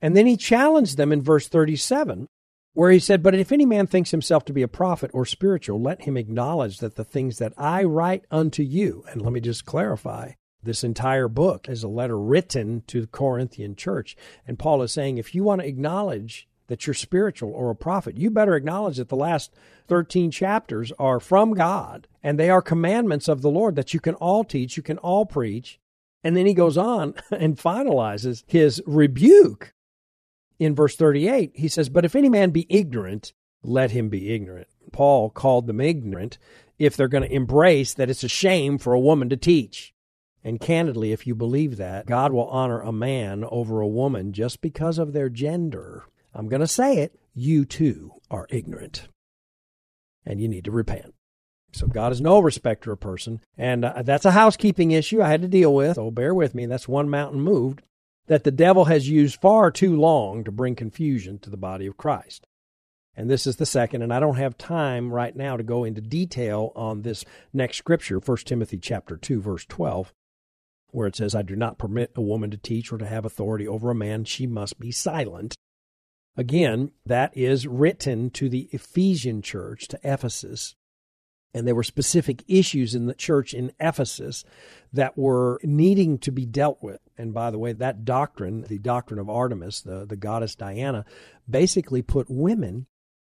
And 0.00 0.16
then 0.16 0.26
he 0.26 0.36
challenged 0.36 0.96
them 0.96 1.12
in 1.12 1.22
verse 1.22 1.48
37, 1.48 2.28
where 2.74 2.90
he 2.90 2.98
said, 2.98 3.22
But 3.22 3.34
if 3.34 3.52
any 3.52 3.66
man 3.66 3.86
thinks 3.86 4.10
himself 4.10 4.44
to 4.46 4.52
be 4.52 4.62
a 4.62 4.68
prophet 4.68 5.10
or 5.14 5.26
spiritual, 5.26 5.80
let 5.80 6.02
him 6.02 6.16
acknowledge 6.16 6.78
that 6.78 6.96
the 6.96 7.04
things 7.04 7.38
that 7.38 7.52
I 7.56 7.84
write 7.84 8.24
unto 8.30 8.62
you, 8.62 9.04
and 9.10 9.22
let 9.22 9.32
me 9.32 9.40
just 9.40 9.64
clarify, 9.64 10.32
this 10.62 10.84
entire 10.84 11.28
book 11.28 11.68
is 11.68 11.82
a 11.82 11.88
letter 11.88 12.18
written 12.18 12.82
to 12.86 13.00
the 13.00 13.06
Corinthian 13.08 13.74
church. 13.74 14.16
And 14.46 14.58
Paul 14.58 14.82
is 14.82 14.92
saying, 14.92 15.18
if 15.18 15.34
you 15.34 15.42
want 15.42 15.60
to 15.60 15.66
acknowledge 15.66 16.48
that 16.72 16.86
you're 16.86 16.94
spiritual 16.94 17.52
or 17.52 17.68
a 17.68 17.76
prophet, 17.76 18.16
you 18.16 18.30
better 18.30 18.54
acknowledge 18.54 18.96
that 18.96 19.10
the 19.10 19.14
last 19.14 19.52
13 19.88 20.30
chapters 20.30 20.90
are 20.98 21.20
from 21.20 21.52
God 21.52 22.08
and 22.22 22.38
they 22.38 22.48
are 22.48 22.62
commandments 22.62 23.28
of 23.28 23.42
the 23.42 23.50
Lord 23.50 23.76
that 23.76 23.92
you 23.92 24.00
can 24.00 24.14
all 24.14 24.42
teach, 24.42 24.78
you 24.78 24.82
can 24.82 24.96
all 24.96 25.26
preach. 25.26 25.78
And 26.24 26.34
then 26.34 26.46
he 26.46 26.54
goes 26.54 26.78
on 26.78 27.12
and 27.30 27.58
finalizes 27.58 28.42
his 28.46 28.82
rebuke 28.86 29.74
in 30.58 30.74
verse 30.74 30.96
38. 30.96 31.52
He 31.54 31.68
says, 31.68 31.90
But 31.90 32.06
if 32.06 32.16
any 32.16 32.30
man 32.30 32.52
be 32.52 32.66
ignorant, 32.70 33.34
let 33.62 33.90
him 33.90 34.08
be 34.08 34.34
ignorant. 34.34 34.68
Paul 34.92 35.28
called 35.28 35.66
them 35.66 35.78
ignorant 35.78 36.38
if 36.78 36.96
they're 36.96 37.06
going 37.06 37.28
to 37.28 37.34
embrace 37.34 37.92
that 37.92 38.08
it's 38.08 38.24
a 38.24 38.28
shame 38.28 38.78
for 38.78 38.94
a 38.94 39.00
woman 39.00 39.28
to 39.28 39.36
teach. 39.36 39.92
And 40.42 40.58
candidly, 40.58 41.12
if 41.12 41.26
you 41.26 41.34
believe 41.34 41.76
that, 41.76 42.06
God 42.06 42.32
will 42.32 42.48
honor 42.48 42.80
a 42.80 42.92
man 42.92 43.44
over 43.44 43.82
a 43.82 43.86
woman 43.86 44.32
just 44.32 44.62
because 44.62 44.96
of 44.96 45.12
their 45.12 45.28
gender. 45.28 46.06
I'm 46.34 46.48
going 46.48 46.60
to 46.60 46.66
say 46.66 46.98
it, 46.98 47.18
you 47.34 47.64
too 47.64 48.12
are 48.30 48.46
ignorant. 48.50 49.08
And 50.24 50.40
you 50.40 50.48
need 50.48 50.64
to 50.64 50.70
repent. 50.70 51.14
So 51.72 51.86
God 51.86 52.12
is 52.12 52.20
no 52.20 52.38
respecter 52.38 52.92
of 52.92 53.00
person. 53.00 53.40
And 53.56 53.84
uh, 53.84 54.02
that's 54.02 54.24
a 54.24 54.32
housekeeping 54.32 54.90
issue 54.90 55.22
I 55.22 55.30
had 55.30 55.42
to 55.42 55.48
deal 55.48 55.74
with. 55.74 55.96
So 55.96 56.10
bear 56.10 56.34
with 56.34 56.54
me. 56.54 56.66
That's 56.66 56.86
one 56.86 57.08
mountain 57.08 57.40
moved 57.40 57.82
that 58.26 58.44
the 58.44 58.50
devil 58.50 58.86
has 58.86 59.08
used 59.08 59.40
far 59.40 59.70
too 59.70 59.96
long 59.96 60.44
to 60.44 60.52
bring 60.52 60.74
confusion 60.74 61.38
to 61.40 61.50
the 61.50 61.56
body 61.56 61.86
of 61.86 61.96
Christ. 61.96 62.46
And 63.14 63.28
this 63.28 63.46
is 63.46 63.56
the 63.56 63.66
second, 63.66 64.02
and 64.02 64.12
I 64.12 64.20
don't 64.20 64.36
have 64.36 64.56
time 64.56 65.12
right 65.12 65.36
now 65.36 65.56
to 65.56 65.62
go 65.62 65.84
into 65.84 66.00
detail 66.00 66.72
on 66.74 67.02
this 67.02 67.26
next 67.52 67.76
scripture, 67.76 68.18
1 68.18 68.36
Timothy 68.38 68.78
chapter 68.78 69.18
2 69.18 69.40
verse 69.40 69.66
12, 69.66 70.14
where 70.92 71.06
it 71.06 71.16
says, 71.16 71.34
"I 71.34 71.42
do 71.42 71.54
not 71.54 71.78
permit 71.78 72.12
a 72.16 72.22
woman 72.22 72.50
to 72.52 72.56
teach 72.56 72.90
or 72.90 72.96
to 72.96 73.06
have 73.06 73.26
authority 73.26 73.68
over 73.68 73.90
a 73.90 73.94
man; 73.94 74.24
she 74.24 74.46
must 74.46 74.78
be 74.78 74.90
silent." 74.90 75.56
Again, 76.36 76.92
that 77.04 77.36
is 77.36 77.66
written 77.66 78.30
to 78.30 78.48
the 78.48 78.68
Ephesian 78.72 79.42
church, 79.42 79.88
to 79.88 80.00
Ephesus. 80.02 80.74
And 81.54 81.66
there 81.66 81.74
were 81.74 81.82
specific 81.82 82.42
issues 82.48 82.94
in 82.94 83.06
the 83.06 83.14
church 83.14 83.52
in 83.52 83.72
Ephesus 83.78 84.42
that 84.92 85.18
were 85.18 85.60
needing 85.62 86.16
to 86.18 86.32
be 86.32 86.46
dealt 86.46 86.82
with. 86.82 87.00
And 87.18 87.34
by 87.34 87.50
the 87.50 87.58
way, 87.58 87.74
that 87.74 88.06
doctrine, 88.06 88.62
the 88.62 88.78
doctrine 88.78 89.20
of 89.20 89.28
Artemis, 89.28 89.82
the, 89.82 90.06
the 90.06 90.16
goddess 90.16 90.54
Diana, 90.54 91.04
basically 91.48 92.00
put 92.00 92.30
women 92.30 92.86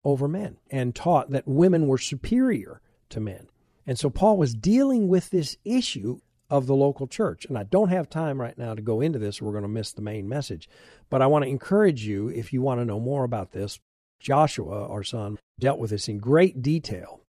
over 0.05 0.27
men 0.27 0.57
and 0.71 0.95
taught 0.95 1.31
that 1.31 1.47
women 1.47 1.87
were 1.87 1.99
superior 1.99 2.81
to 3.11 3.21
men. 3.21 3.47
And 3.87 3.99
so 3.99 4.11
Paul 4.11 4.37
was 4.37 4.55
dealing 4.55 5.07
with 5.07 5.31
this 5.31 5.57
issue 5.65 6.21
of 6.51 6.67
the 6.67 6.75
local 6.75 7.07
church. 7.07 7.45
And 7.47 7.59
I 7.59 7.63
don't 7.63 7.91
have 7.91 8.09
time 8.09 8.41
right 8.41 8.57
now 8.57 8.75
to 8.75 8.83
go 8.83 9.01
into 9.01 9.19
this, 9.19 9.41
we're 9.41 9.53
going 9.53 9.63
to 9.63 9.69
miss 9.69 9.93
the 9.93 10.03
main 10.03 10.29
message. 10.29 10.69
But 11.11 11.23
I 11.23 11.27
want 11.27 11.45
to 11.45 11.51
encourage 11.51 12.07
you, 12.07 12.29
if 12.29 12.53
you 12.53 12.63
want 12.63 12.81
to 12.81 12.85
know 12.85 13.01
more 13.01 13.25
about 13.25 13.53
this, 13.53 13.79
Joshua, 14.21 14.87
our 14.89 15.03
son, 15.03 15.39
dealt 15.59 15.79
with 15.79 15.91
this 15.91 16.09
in 16.09 16.19
great 16.19 16.61
detail 16.61 17.21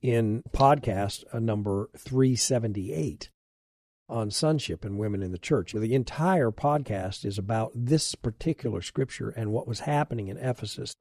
in 0.00 0.42
podcast 0.52 1.24
uh, 1.32 1.38
number 1.38 1.90
378 1.96 3.30
on 4.08 4.30
sonship 4.30 4.84
and 4.84 4.98
women 4.98 5.22
in 5.22 5.32
the 5.32 5.38
church. 5.38 5.72
The 5.72 5.94
entire 5.94 6.50
podcast 6.50 7.24
is 7.24 7.38
about 7.38 7.72
this 7.74 8.14
particular 8.14 8.82
scripture 8.82 9.30
and 9.30 9.52
what 9.52 9.68
was 9.68 9.80
happening 9.80 10.28
in 10.28 10.36
Ephesus. 10.36 10.94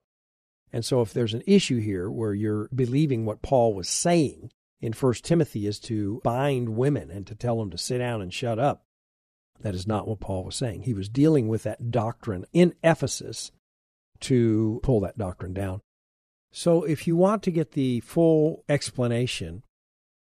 And 0.71 0.85
so, 0.85 1.01
if 1.01 1.13
there's 1.13 1.33
an 1.33 1.43
issue 1.47 1.79
here 1.79 2.11
where 2.11 2.33
you're 2.33 2.69
believing 2.75 3.25
what 3.25 3.41
Paul 3.41 3.73
was 3.73 3.89
saying, 3.89 4.51
in 4.81 4.93
First 4.93 5.25
Timothy 5.25 5.67
is 5.67 5.79
to 5.81 6.21
bind 6.23 6.69
women 6.69 7.11
and 7.11 7.27
to 7.27 7.35
tell 7.35 7.59
them 7.59 7.69
to 7.71 7.77
sit 7.77 7.97
down 7.97 8.21
and 8.21 8.33
shut 8.33 8.59
up. 8.59 8.83
That 9.62 9.75
is 9.75 9.86
not 9.88 10.08
what 10.08 10.20
Paul 10.20 10.46
was 10.46 10.56
saying. 10.56 10.84
He 10.84 10.94
was 10.94 11.10
dealing 11.10 11.48
with 11.48 11.63
that 11.63 11.92
doctrine 11.92 12.46
in 12.54 12.74
Ephesus 12.84 13.51
to 14.22 14.80
pull 14.84 15.00
that 15.01 15.18
doctrine 15.18 15.54
down. 15.54 15.82
So 16.51 16.84
if 16.84 17.08
you 17.08 17.16
want 17.16 17.44
to 17.44 17.51
get 17.51 17.72
the 17.72 18.00
full 18.01 18.63
explanation 18.68 19.63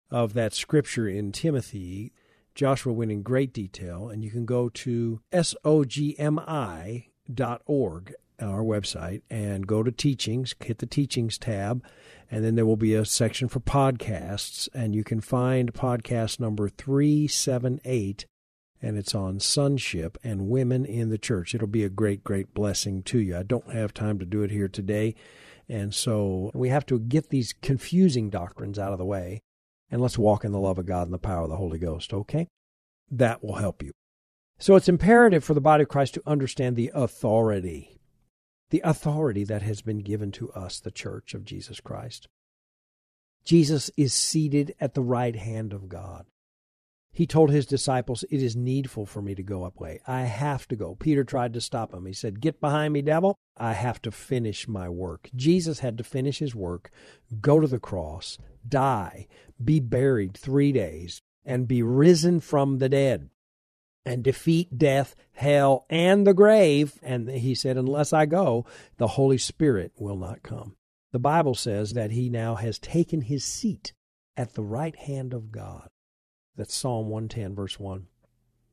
of 0.09 0.33
that 0.33 0.53
scripture 0.53 1.07
in 1.07 1.31
Timothy, 1.31 2.11
Joshua 2.53 2.91
went 2.91 3.11
in 3.11 3.21
great 3.21 3.53
detail, 3.53 4.09
and 4.09 4.23
you 4.23 4.29
can 4.29 4.45
go 4.45 4.67
to 4.69 5.21
sogmi.org 5.31 7.05
our 8.41 8.63
website, 8.63 9.21
and 9.29 9.67
go 9.67 9.83
to 9.83 9.91
teachings, 9.91 10.55
hit 10.59 10.79
the 10.79 10.85
teachings 10.85 11.37
tab, 11.37 11.83
and 12.29 12.43
then 12.43 12.55
there 12.55 12.65
will 12.65 12.75
be 12.75 12.95
a 12.95 13.05
section 13.05 13.47
for 13.47 13.59
podcasts, 13.59 14.67
and 14.73 14.95
you 14.95 15.03
can 15.03 15.21
find 15.21 15.73
podcast 15.73 16.39
number 16.39 16.67
378 16.67 18.25
and 18.81 18.97
it's 18.97 19.13
on 19.13 19.39
sonship 19.39 20.17
and 20.23 20.49
women 20.49 20.85
in 20.85 21.09
the 21.09 21.17
church. 21.17 21.53
It'll 21.53 21.67
be 21.67 21.83
a 21.83 21.89
great, 21.89 22.23
great 22.23 22.53
blessing 22.53 23.03
to 23.03 23.19
you. 23.19 23.37
I 23.37 23.43
don't 23.43 23.71
have 23.71 23.93
time 23.93 24.19
to 24.19 24.25
do 24.25 24.41
it 24.41 24.51
here 24.51 24.67
today. 24.67 25.15
And 25.69 25.93
so 25.93 26.51
we 26.53 26.69
have 26.69 26.85
to 26.87 26.99
get 26.99 27.29
these 27.29 27.53
confusing 27.61 28.29
doctrines 28.29 28.79
out 28.79 28.91
of 28.91 28.97
the 28.97 29.05
way 29.05 29.41
and 29.91 30.01
let's 30.01 30.17
walk 30.17 30.45
in 30.45 30.51
the 30.51 30.59
love 30.59 30.79
of 30.79 30.85
God 30.85 31.03
and 31.03 31.13
the 31.13 31.19
power 31.19 31.43
of 31.43 31.49
the 31.49 31.57
Holy 31.57 31.77
Ghost, 31.77 32.13
okay? 32.13 32.47
That 33.09 33.43
will 33.43 33.55
help 33.55 33.83
you. 33.83 33.91
So 34.57 34.75
it's 34.75 34.87
imperative 34.87 35.43
for 35.43 35.53
the 35.53 35.61
body 35.61 35.83
of 35.83 35.89
Christ 35.89 36.13
to 36.13 36.23
understand 36.25 36.75
the 36.75 36.91
authority, 36.93 37.99
the 38.69 38.81
authority 38.85 39.43
that 39.43 39.63
has 39.63 39.81
been 39.81 39.99
given 39.99 40.31
to 40.33 40.51
us, 40.53 40.79
the 40.79 40.91
church 40.91 41.33
of 41.33 41.43
Jesus 41.43 41.81
Christ. 41.81 42.27
Jesus 43.43 43.91
is 43.97 44.13
seated 44.13 44.73
at 44.79 44.93
the 44.93 45.01
right 45.01 45.35
hand 45.35 45.73
of 45.73 45.89
God. 45.89 46.25
He 47.13 47.27
told 47.27 47.51
his 47.51 47.65
disciples, 47.65 48.23
It 48.29 48.41
is 48.41 48.55
needful 48.55 49.05
for 49.05 49.21
me 49.21 49.35
to 49.35 49.43
go 49.43 49.65
away. 49.65 49.99
I 50.07 50.21
have 50.21 50.67
to 50.69 50.75
go. 50.75 50.95
Peter 50.95 51.23
tried 51.23 51.53
to 51.53 51.61
stop 51.61 51.93
him. 51.93 52.05
He 52.05 52.13
said, 52.13 52.39
Get 52.39 52.61
behind 52.61 52.93
me, 52.93 53.01
devil. 53.01 53.37
I 53.57 53.73
have 53.73 54.01
to 54.03 54.11
finish 54.11 54.67
my 54.67 54.87
work. 54.87 55.29
Jesus 55.35 55.79
had 55.79 55.97
to 55.97 56.03
finish 56.03 56.39
his 56.39 56.55
work, 56.55 56.89
go 57.41 57.59
to 57.59 57.67
the 57.67 57.79
cross, 57.79 58.37
die, 58.67 59.27
be 59.63 59.79
buried 59.79 60.37
three 60.37 60.71
days, 60.71 61.21
and 61.45 61.67
be 61.67 61.83
risen 61.83 62.39
from 62.39 62.77
the 62.77 62.89
dead 62.89 63.29
and 64.05 64.23
defeat 64.23 64.77
death, 64.77 65.15
hell, 65.33 65.85
and 65.89 66.25
the 66.25 66.33
grave. 66.33 66.99
And 67.03 67.29
he 67.29 67.55
said, 67.55 67.77
Unless 67.77 68.13
I 68.13 68.25
go, 68.25 68.65
the 68.97 69.07
Holy 69.07 69.37
Spirit 69.37 69.91
will 69.97 70.17
not 70.17 70.43
come. 70.43 70.75
The 71.11 71.19
Bible 71.19 71.55
says 71.55 71.93
that 71.93 72.11
he 72.11 72.29
now 72.29 72.55
has 72.55 72.79
taken 72.79 73.21
his 73.21 73.43
seat 73.43 73.93
at 74.37 74.53
the 74.53 74.63
right 74.63 74.95
hand 74.95 75.33
of 75.33 75.51
God. 75.51 75.89
That's 76.55 76.75
Psalm 76.75 77.09
110, 77.09 77.55
verse 77.55 77.79
1. 77.79 78.07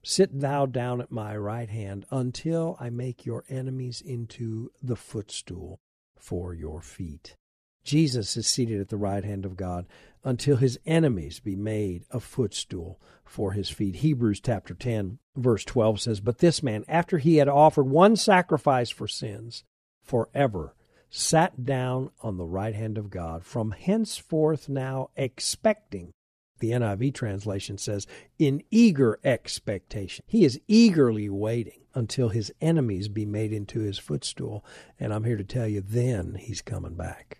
Sit 0.02 0.40
thou 0.40 0.66
down 0.66 1.00
at 1.00 1.10
my 1.10 1.36
right 1.36 1.68
hand 1.68 2.06
until 2.10 2.76
I 2.80 2.90
make 2.90 3.26
your 3.26 3.44
enemies 3.48 4.00
into 4.00 4.70
the 4.82 4.96
footstool 4.96 5.78
for 6.16 6.54
your 6.54 6.80
feet. 6.80 7.36
Jesus 7.84 8.36
is 8.36 8.46
seated 8.46 8.80
at 8.80 8.88
the 8.88 8.96
right 8.96 9.24
hand 9.24 9.44
of 9.44 9.56
God 9.56 9.86
until 10.24 10.56
his 10.56 10.78
enemies 10.84 11.40
be 11.40 11.56
made 11.56 12.04
a 12.10 12.20
footstool 12.20 13.00
for 13.24 13.52
his 13.52 13.70
feet. 13.70 13.96
Hebrews 13.96 14.40
chapter 14.40 14.74
10, 14.74 15.18
verse 15.36 15.64
12 15.64 16.00
says, 16.00 16.20
But 16.20 16.38
this 16.38 16.62
man, 16.62 16.84
after 16.88 17.18
he 17.18 17.36
had 17.36 17.48
offered 17.48 17.86
one 17.86 18.16
sacrifice 18.16 18.90
for 18.90 19.08
sins 19.08 19.64
forever, 20.02 20.74
sat 21.10 21.64
down 21.64 22.10
on 22.20 22.36
the 22.36 22.44
right 22.44 22.74
hand 22.74 22.98
of 22.98 23.10
God, 23.10 23.44
from 23.44 23.70
henceforth 23.70 24.68
now 24.68 25.10
expecting 25.16 26.12
the 26.58 26.70
NIV 26.70 27.14
translation 27.14 27.78
says, 27.78 28.06
in 28.38 28.62
eager 28.70 29.18
expectation. 29.24 30.24
He 30.26 30.44
is 30.44 30.60
eagerly 30.68 31.28
waiting 31.28 31.80
until 31.94 32.28
his 32.28 32.52
enemies 32.60 33.08
be 33.08 33.26
made 33.26 33.52
into 33.52 33.80
his 33.80 33.98
footstool. 33.98 34.64
And 34.98 35.12
I'm 35.12 35.24
here 35.24 35.36
to 35.36 35.44
tell 35.44 35.66
you, 35.66 35.80
then 35.80 36.36
he's 36.38 36.62
coming 36.62 36.94
back. 36.94 37.38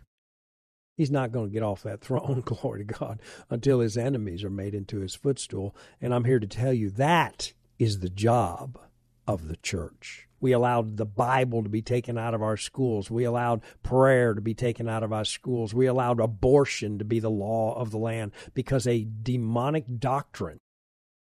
He's 0.97 1.11
not 1.11 1.33
going 1.33 1.49
to 1.49 1.53
get 1.53 1.63
off 1.63 1.83
that 1.85 2.01
throne, 2.03 2.43
glory 2.45 2.85
to 2.85 2.93
God, 2.93 3.21
until 3.51 3.81
his 3.81 3.97
enemies 3.97 4.45
are 4.45 4.51
made 4.51 4.75
into 4.75 5.01
his 5.01 5.15
footstool. 5.15 5.75
And 6.01 6.13
I'm 6.13 6.25
here 6.25 6.41
to 6.41 6.47
tell 6.47 6.73
you 6.73 6.91
that 6.91 7.53
is 7.79 8.01
the 8.01 8.11
job 8.11 8.79
of 9.27 9.49
the 9.49 9.57
church. 9.57 10.28
We 10.41 10.53
allowed 10.53 10.97
the 10.97 11.07
Bible 11.07 11.63
to 11.63 11.69
be 11.69 11.83
taken 11.83 12.17
out 12.17 12.35
of 12.35 12.43
our 12.43 12.57
schools. 12.57 13.11
We 13.11 13.25
allowed 13.25 13.63
prayer 13.83 14.35
to 14.35 14.41
be 14.41 14.55
taken 14.55 14.89
out 14.89 15.03
of 15.03 15.13
our 15.13 15.25
schools. 15.25 15.75
We 15.75 15.87
allowed 15.87 16.21
abortion 16.21 16.99
to 16.99 17.05
be 17.05 17.21
the 17.21 17.31
law 17.31 17.75
of 17.79 17.91
the 17.91 17.99
land 17.99 18.33
because 18.55 18.87
a 18.87 19.07
demonic 19.23 19.85
doctrine 19.99 20.59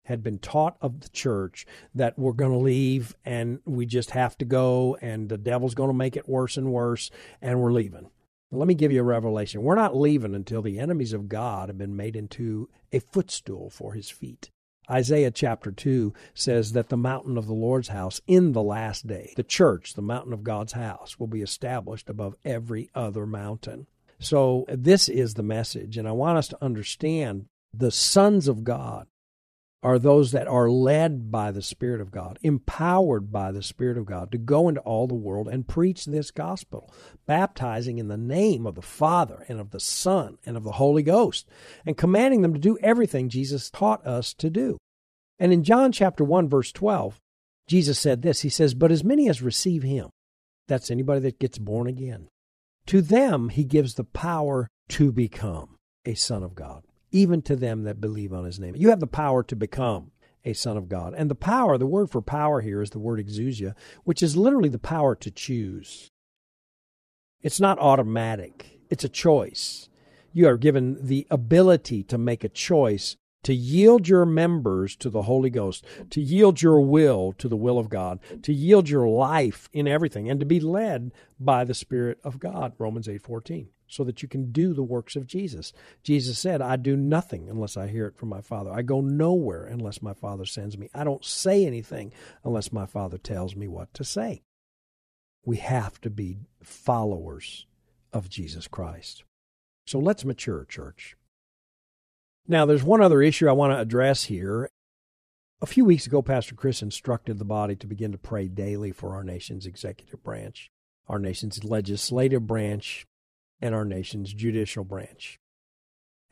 had 0.04 0.22
been 0.22 0.38
taught 0.38 0.76
of 0.80 1.00
the 1.00 1.08
church 1.10 1.66
that 1.94 2.18
we're 2.18 2.32
going 2.32 2.52
to 2.52 2.58
leave 2.58 3.14
and 3.24 3.60
we 3.64 3.86
just 3.86 4.10
have 4.10 4.36
to 4.38 4.44
go 4.44 4.96
and 5.00 5.28
the 5.28 5.38
devil's 5.38 5.74
going 5.74 5.90
to 5.90 5.94
make 5.94 6.16
it 6.16 6.28
worse 6.28 6.56
and 6.56 6.72
worse 6.72 7.10
and 7.40 7.60
we're 7.60 7.72
leaving. 7.72 8.10
Let 8.52 8.66
me 8.66 8.74
give 8.74 8.90
you 8.90 9.00
a 9.00 9.04
revelation. 9.04 9.62
We're 9.62 9.76
not 9.76 9.96
leaving 9.96 10.34
until 10.34 10.62
the 10.62 10.80
enemies 10.80 11.12
of 11.12 11.28
God 11.28 11.68
have 11.68 11.78
been 11.78 11.94
made 11.94 12.16
into 12.16 12.68
a 12.90 12.98
footstool 12.98 13.70
for 13.70 13.92
his 13.92 14.10
feet. 14.10 14.50
Isaiah 14.90 15.30
chapter 15.30 15.70
2 15.70 16.12
says 16.34 16.72
that 16.72 16.88
the 16.88 16.96
mountain 16.96 17.38
of 17.38 17.46
the 17.46 17.54
Lord's 17.54 17.88
house 17.88 18.20
in 18.26 18.52
the 18.52 18.62
last 18.62 19.06
day, 19.06 19.32
the 19.36 19.42
church, 19.42 19.94
the 19.94 20.02
mountain 20.02 20.32
of 20.32 20.42
God's 20.42 20.72
house, 20.72 21.18
will 21.18 21.28
be 21.28 21.42
established 21.42 22.08
above 22.08 22.34
every 22.44 22.90
other 22.94 23.26
mountain. 23.26 23.86
So, 24.18 24.66
this 24.68 25.08
is 25.08 25.34
the 25.34 25.42
message, 25.42 25.96
and 25.96 26.06
I 26.06 26.12
want 26.12 26.38
us 26.38 26.48
to 26.48 26.62
understand 26.62 27.46
the 27.72 27.90
sons 27.90 28.48
of 28.48 28.64
God 28.64 29.06
are 29.82 29.98
those 29.98 30.32
that 30.32 30.46
are 30.46 30.68
led 30.68 31.30
by 31.30 31.50
the 31.50 31.62
Spirit 31.62 32.00
of 32.00 32.10
God, 32.10 32.38
empowered 32.42 33.32
by 33.32 33.50
the 33.50 33.62
Spirit 33.62 33.96
of 33.96 34.04
God 34.04 34.30
to 34.30 34.38
go 34.38 34.68
into 34.68 34.80
all 34.82 35.06
the 35.06 35.14
world 35.14 35.48
and 35.48 35.66
preach 35.66 36.04
this 36.04 36.30
gospel, 36.30 36.92
baptizing 37.26 37.98
in 37.98 38.08
the 38.08 38.18
name 38.18 38.66
of 38.66 38.74
the 38.74 38.82
Father 38.82 39.44
and 39.48 39.58
of 39.58 39.70
the 39.70 39.80
Son 39.80 40.36
and 40.44 40.56
of 40.56 40.64
the 40.64 40.72
Holy 40.72 41.02
Ghost, 41.02 41.48
and 41.86 41.96
commanding 41.96 42.42
them 42.42 42.52
to 42.52 42.60
do 42.60 42.78
everything 42.82 43.30
Jesus 43.30 43.70
taught 43.70 44.06
us 44.06 44.34
to 44.34 44.50
do. 44.50 44.76
And 45.38 45.52
in 45.52 45.64
John 45.64 45.92
chapter 45.92 46.24
1, 46.24 46.48
verse 46.48 46.72
12, 46.72 47.18
Jesus 47.66 47.98
said 47.98 48.20
this 48.20 48.42
He 48.42 48.50
says, 48.50 48.74
But 48.74 48.92
as 48.92 49.02
many 49.02 49.30
as 49.30 49.40
receive 49.40 49.82
Him, 49.82 50.10
that's 50.68 50.90
anybody 50.90 51.20
that 51.20 51.38
gets 51.38 51.56
born 51.56 51.86
again, 51.86 52.28
to 52.86 53.00
them 53.00 53.48
He 53.48 53.64
gives 53.64 53.94
the 53.94 54.04
power 54.04 54.68
to 54.90 55.10
become 55.10 55.76
a 56.04 56.14
son 56.14 56.42
of 56.42 56.54
God 56.54 56.82
even 57.12 57.42
to 57.42 57.56
them 57.56 57.84
that 57.84 58.00
believe 58.00 58.32
on 58.32 58.44
his 58.44 58.58
name. 58.58 58.76
You 58.76 58.90
have 58.90 59.00
the 59.00 59.06
power 59.06 59.42
to 59.44 59.56
become 59.56 60.12
a 60.44 60.52
son 60.52 60.76
of 60.76 60.88
God. 60.88 61.14
And 61.16 61.30
the 61.30 61.34
power, 61.34 61.76
the 61.76 61.86
word 61.86 62.10
for 62.10 62.22
power 62.22 62.60
here 62.60 62.80
is 62.82 62.90
the 62.90 62.98
word 62.98 63.20
exousia, 63.20 63.74
which 64.04 64.22
is 64.22 64.36
literally 64.36 64.68
the 64.68 64.78
power 64.78 65.14
to 65.16 65.30
choose. 65.30 66.10
It's 67.42 67.60
not 67.60 67.78
automatic, 67.78 68.80
it's 68.90 69.04
a 69.04 69.08
choice. 69.08 69.88
You 70.32 70.46
are 70.46 70.56
given 70.56 70.96
the 71.00 71.26
ability 71.30 72.04
to 72.04 72.16
make 72.16 72.44
a 72.44 72.48
choice 72.48 73.16
to 73.42 73.54
yield 73.54 74.06
your 74.06 74.26
members 74.26 74.94
to 74.96 75.08
the 75.08 75.22
Holy 75.22 75.50
Ghost, 75.50 75.84
to 76.10 76.20
yield 76.20 76.62
your 76.62 76.80
will 76.80 77.32
to 77.38 77.48
the 77.48 77.56
will 77.56 77.78
of 77.78 77.88
God, 77.88 78.20
to 78.42 78.52
yield 78.52 78.88
your 78.88 79.08
life 79.08 79.68
in 79.72 79.88
everything, 79.88 80.30
and 80.30 80.38
to 80.40 80.46
be 80.46 80.60
led 80.60 81.10
by 81.38 81.64
the 81.64 81.74
Spirit 81.74 82.18
of 82.22 82.38
God. 82.38 82.74
Romans 82.78 83.08
8 83.08 83.22
14 83.22 83.68
so 83.90 84.04
that 84.04 84.22
you 84.22 84.28
can 84.28 84.52
do 84.52 84.72
the 84.72 84.82
works 84.82 85.16
of 85.16 85.26
Jesus. 85.26 85.72
Jesus 86.02 86.38
said, 86.38 86.62
I 86.62 86.76
do 86.76 86.96
nothing 86.96 87.48
unless 87.48 87.76
I 87.76 87.88
hear 87.88 88.06
it 88.06 88.16
from 88.16 88.28
my 88.28 88.40
Father. 88.40 88.72
I 88.72 88.82
go 88.82 89.00
nowhere 89.00 89.64
unless 89.64 90.00
my 90.00 90.14
Father 90.14 90.44
sends 90.44 90.78
me. 90.78 90.88
I 90.94 91.04
don't 91.04 91.24
say 91.24 91.66
anything 91.66 92.12
unless 92.44 92.72
my 92.72 92.86
Father 92.86 93.18
tells 93.18 93.56
me 93.56 93.68
what 93.68 93.92
to 93.94 94.04
say. 94.04 94.42
We 95.44 95.56
have 95.56 96.00
to 96.02 96.10
be 96.10 96.38
followers 96.62 97.66
of 98.12 98.28
Jesus 98.28 98.68
Christ. 98.68 99.24
So 99.86 99.98
let's 99.98 100.24
mature, 100.24 100.64
church. 100.64 101.16
Now, 102.46 102.66
there's 102.66 102.84
one 102.84 103.02
other 103.02 103.22
issue 103.22 103.48
I 103.48 103.52
want 103.52 103.72
to 103.72 103.80
address 103.80 104.24
here. 104.24 104.70
A 105.62 105.66
few 105.66 105.84
weeks 105.84 106.06
ago, 106.06 106.22
Pastor 106.22 106.54
Chris 106.54 106.80
instructed 106.80 107.38
the 107.38 107.44
body 107.44 107.76
to 107.76 107.86
begin 107.86 108.12
to 108.12 108.18
pray 108.18 108.48
daily 108.48 108.92
for 108.92 109.14
our 109.14 109.22
nation's 109.24 109.66
executive 109.66 110.22
branch, 110.22 110.70
our 111.06 111.18
nation's 111.18 111.64
legislative 111.64 112.46
branch, 112.46 113.06
and 113.60 113.74
our 113.74 113.84
nation's 113.84 114.32
judicial 114.32 114.84
branch. 114.84 115.38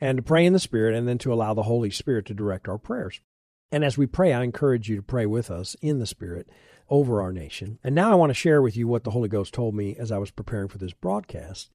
And 0.01 0.17
to 0.17 0.23
pray 0.23 0.45
in 0.45 0.53
the 0.53 0.59
Spirit 0.59 0.95
and 0.95 1.07
then 1.07 1.17
to 1.19 1.33
allow 1.33 1.53
the 1.53 1.63
Holy 1.63 1.89
Spirit 1.89 2.25
to 2.27 2.33
direct 2.33 2.67
our 2.67 2.77
prayers. 2.77 3.21
And 3.71 3.83
as 3.83 3.97
we 3.97 4.07
pray, 4.07 4.33
I 4.33 4.43
encourage 4.43 4.89
you 4.89 4.95
to 4.95 5.01
pray 5.01 5.25
with 5.25 5.51
us 5.51 5.75
in 5.81 5.99
the 5.99 6.07
Spirit 6.07 6.49
over 6.89 7.21
our 7.21 7.31
nation. 7.31 7.79
And 7.83 7.93
now 7.93 8.11
I 8.11 8.15
want 8.15 8.31
to 8.31 8.33
share 8.33 8.61
with 8.61 8.75
you 8.75 8.87
what 8.87 9.03
the 9.03 9.11
Holy 9.11 9.29
Ghost 9.29 9.53
told 9.53 9.75
me 9.75 9.95
as 9.95 10.11
I 10.11 10.17
was 10.17 10.31
preparing 10.31 10.69
for 10.69 10.77
this 10.77 10.93
broadcast. 10.93 11.69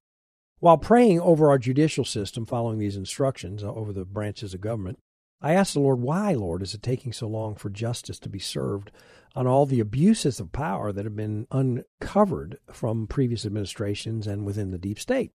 While 0.59 0.79
praying 0.79 1.21
over 1.21 1.51
our 1.51 1.59
judicial 1.59 2.05
system, 2.05 2.47
following 2.47 2.79
these 2.79 2.97
instructions 2.97 3.63
over 3.63 3.93
the 3.93 4.05
branches 4.05 4.55
of 4.55 4.61
government, 4.61 4.99
I 5.41 5.53
asked 5.53 5.75
the 5.75 5.81
Lord, 5.81 6.01
why, 6.01 6.33
Lord, 6.33 6.63
is 6.63 6.73
it 6.73 6.83
taking 6.83 7.13
so 7.13 7.29
long 7.29 7.55
for 7.55 7.69
justice 7.69 8.19
to 8.21 8.31
be 8.31 8.39
served 8.39 8.91
on 9.37 9.47
all 9.47 9.67
the 9.67 9.81
abuses 9.81 10.41
of 10.41 10.53
power 10.53 10.91
that 10.91 11.05
have 11.05 11.17
been 11.17 11.47
uncovered 11.51 12.59
from 12.73 13.07
previous 13.07 13.45
administrations 13.45 14.27
and 14.27 14.47
within 14.47 14.71
the 14.71 14.79
deep 14.79 14.99
state? 14.99 15.33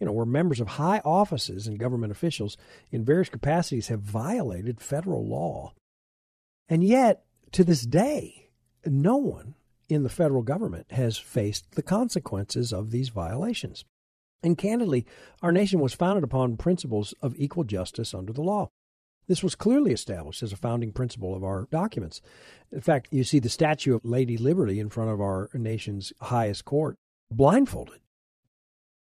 You 0.00 0.06
know, 0.06 0.12
where 0.12 0.26
members 0.26 0.60
of 0.60 0.66
high 0.68 1.00
offices 1.04 1.66
and 1.66 1.78
government 1.78 2.10
officials 2.10 2.56
in 2.90 3.04
various 3.04 3.28
capacities 3.28 3.88
have 3.88 4.00
violated 4.00 4.80
federal 4.80 5.24
law. 5.26 5.74
And 6.68 6.82
yet, 6.82 7.24
to 7.52 7.62
this 7.62 7.82
day, 7.82 8.48
no 8.86 9.16
one 9.16 9.54
in 9.88 10.02
the 10.02 10.08
federal 10.08 10.42
government 10.42 10.86
has 10.92 11.18
faced 11.18 11.72
the 11.72 11.82
consequences 11.82 12.72
of 12.72 12.90
these 12.90 13.10
violations. 13.10 13.84
And 14.42 14.56
candidly, 14.56 15.04
our 15.42 15.52
nation 15.52 15.80
was 15.80 15.92
founded 15.92 16.24
upon 16.24 16.56
principles 16.56 17.12
of 17.20 17.34
equal 17.36 17.64
justice 17.64 18.14
under 18.14 18.32
the 18.32 18.42
law. 18.42 18.70
This 19.26 19.42
was 19.42 19.54
clearly 19.54 19.92
established 19.92 20.42
as 20.42 20.52
a 20.52 20.56
founding 20.56 20.92
principle 20.92 21.36
of 21.36 21.44
our 21.44 21.68
documents. 21.70 22.22
In 22.72 22.80
fact, 22.80 23.08
you 23.10 23.22
see 23.22 23.38
the 23.38 23.48
statue 23.48 23.94
of 23.94 24.04
Lady 24.04 24.38
Liberty 24.38 24.80
in 24.80 24.88
front 24.88 25.10
of 25.10 25.20
our 25.20 25.50
nation's 25.52 26.12
highest 26.20 26.64
court, 26.64 26.96
blindfolded, 27.30 28.00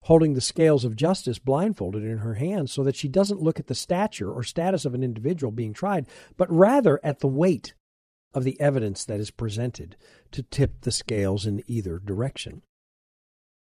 holding 0.02 0.35
the 0.35 0.40
scales 0.40 0.85
of 0.85 0.94
justice 0.96 1.38
blindfolded 1.38 2.04
in 2.04 2.18
her 2.18 2.35
hands 2.35 2.72
so 2.72 2.85
that 2.85 2.96
she 2.96 3.09
doesn't 3.09 3.42
look 3.42 3.59
at 3.59 3.66
the 3.66 3.74
stature 3.74 4.30
or 4.30 4.42
status 4.42 4.85
of 4.85 4.94
an 4.94 5.02
individual 5.02 5.50
being 5.50 5.72
tried, 5.72 6.06
but 6.37 6.50
rather 6.50 7.00
at 7.02 7.20
the 7.20 7.26
weight 7.26 7.74
of 8.32 8.44
the 8.44 8.61
evidence 8.61 9.04
that 9.04 9.18
is 9.18 9.30
presented 9.30 9.96
to 10.30 10.42
tip 10.42 10.82
the 10.82 10.92
scales 10.92 11.46
in 11.46 11.62
either 11.66 11.98
direction. 11.98 12.62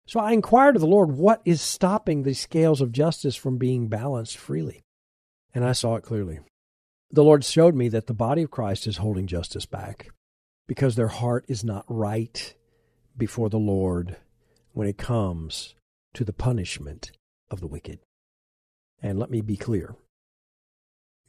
So 0.06 0.20
I 0.20 0.32
inquired 0.32 0.76
of 0.76 0.80
the 0.80 0.86
Lord, 0.86 1.12
what 1.12 1.42
is 1.44 1.60
stopping 1.60 2.22
the 2.22 2.34
scales 2.34 2.80
of 2.80 2.92
justice 2.92 3.36
from 3.36 3.58
being 3.58 3.88
balanced 3.88 4.38
freely? 4.38 4.82
And 5.54 5.64
I 5.64 5.72
saw 5.72 5.96
it 5.96 6.02
clearly. 6.02 6.40
The 7.10 7.24
Lord 7.24 7.44
showed 7.44 7.74
me 7.74 7.88
that 7.88 8.06
the 8.06 8.14
body 8.14 8.42
of 8.42 8.50
Christ 8.50 8.86
is 8.86 8.98
holding 8.98 9.26
justice 9.26 9.66
back 9.66 10.10
because 10.66 10.94
their 10.94 11.08
heart 11.08 11.46
is 11.48 11.64
not 11.64 11.84
right 11.88 12.54
before 13.16 13.48
the 13.48 13.58
Lord 13.58 14.16
when 14.72 14.86
it 14.86 14.98
comes 14.98 15.74
to 16.14 16.24
the 16.24 16.32
punishment 16.32 17.12
of 17.50 17.60
the 17.60 17.66
wicked. 17.66 18.00
And 19.02 19.18
let 19.18 19.30
me 19.30 19.40
be 19.40 19.56
clear 19.56 19.96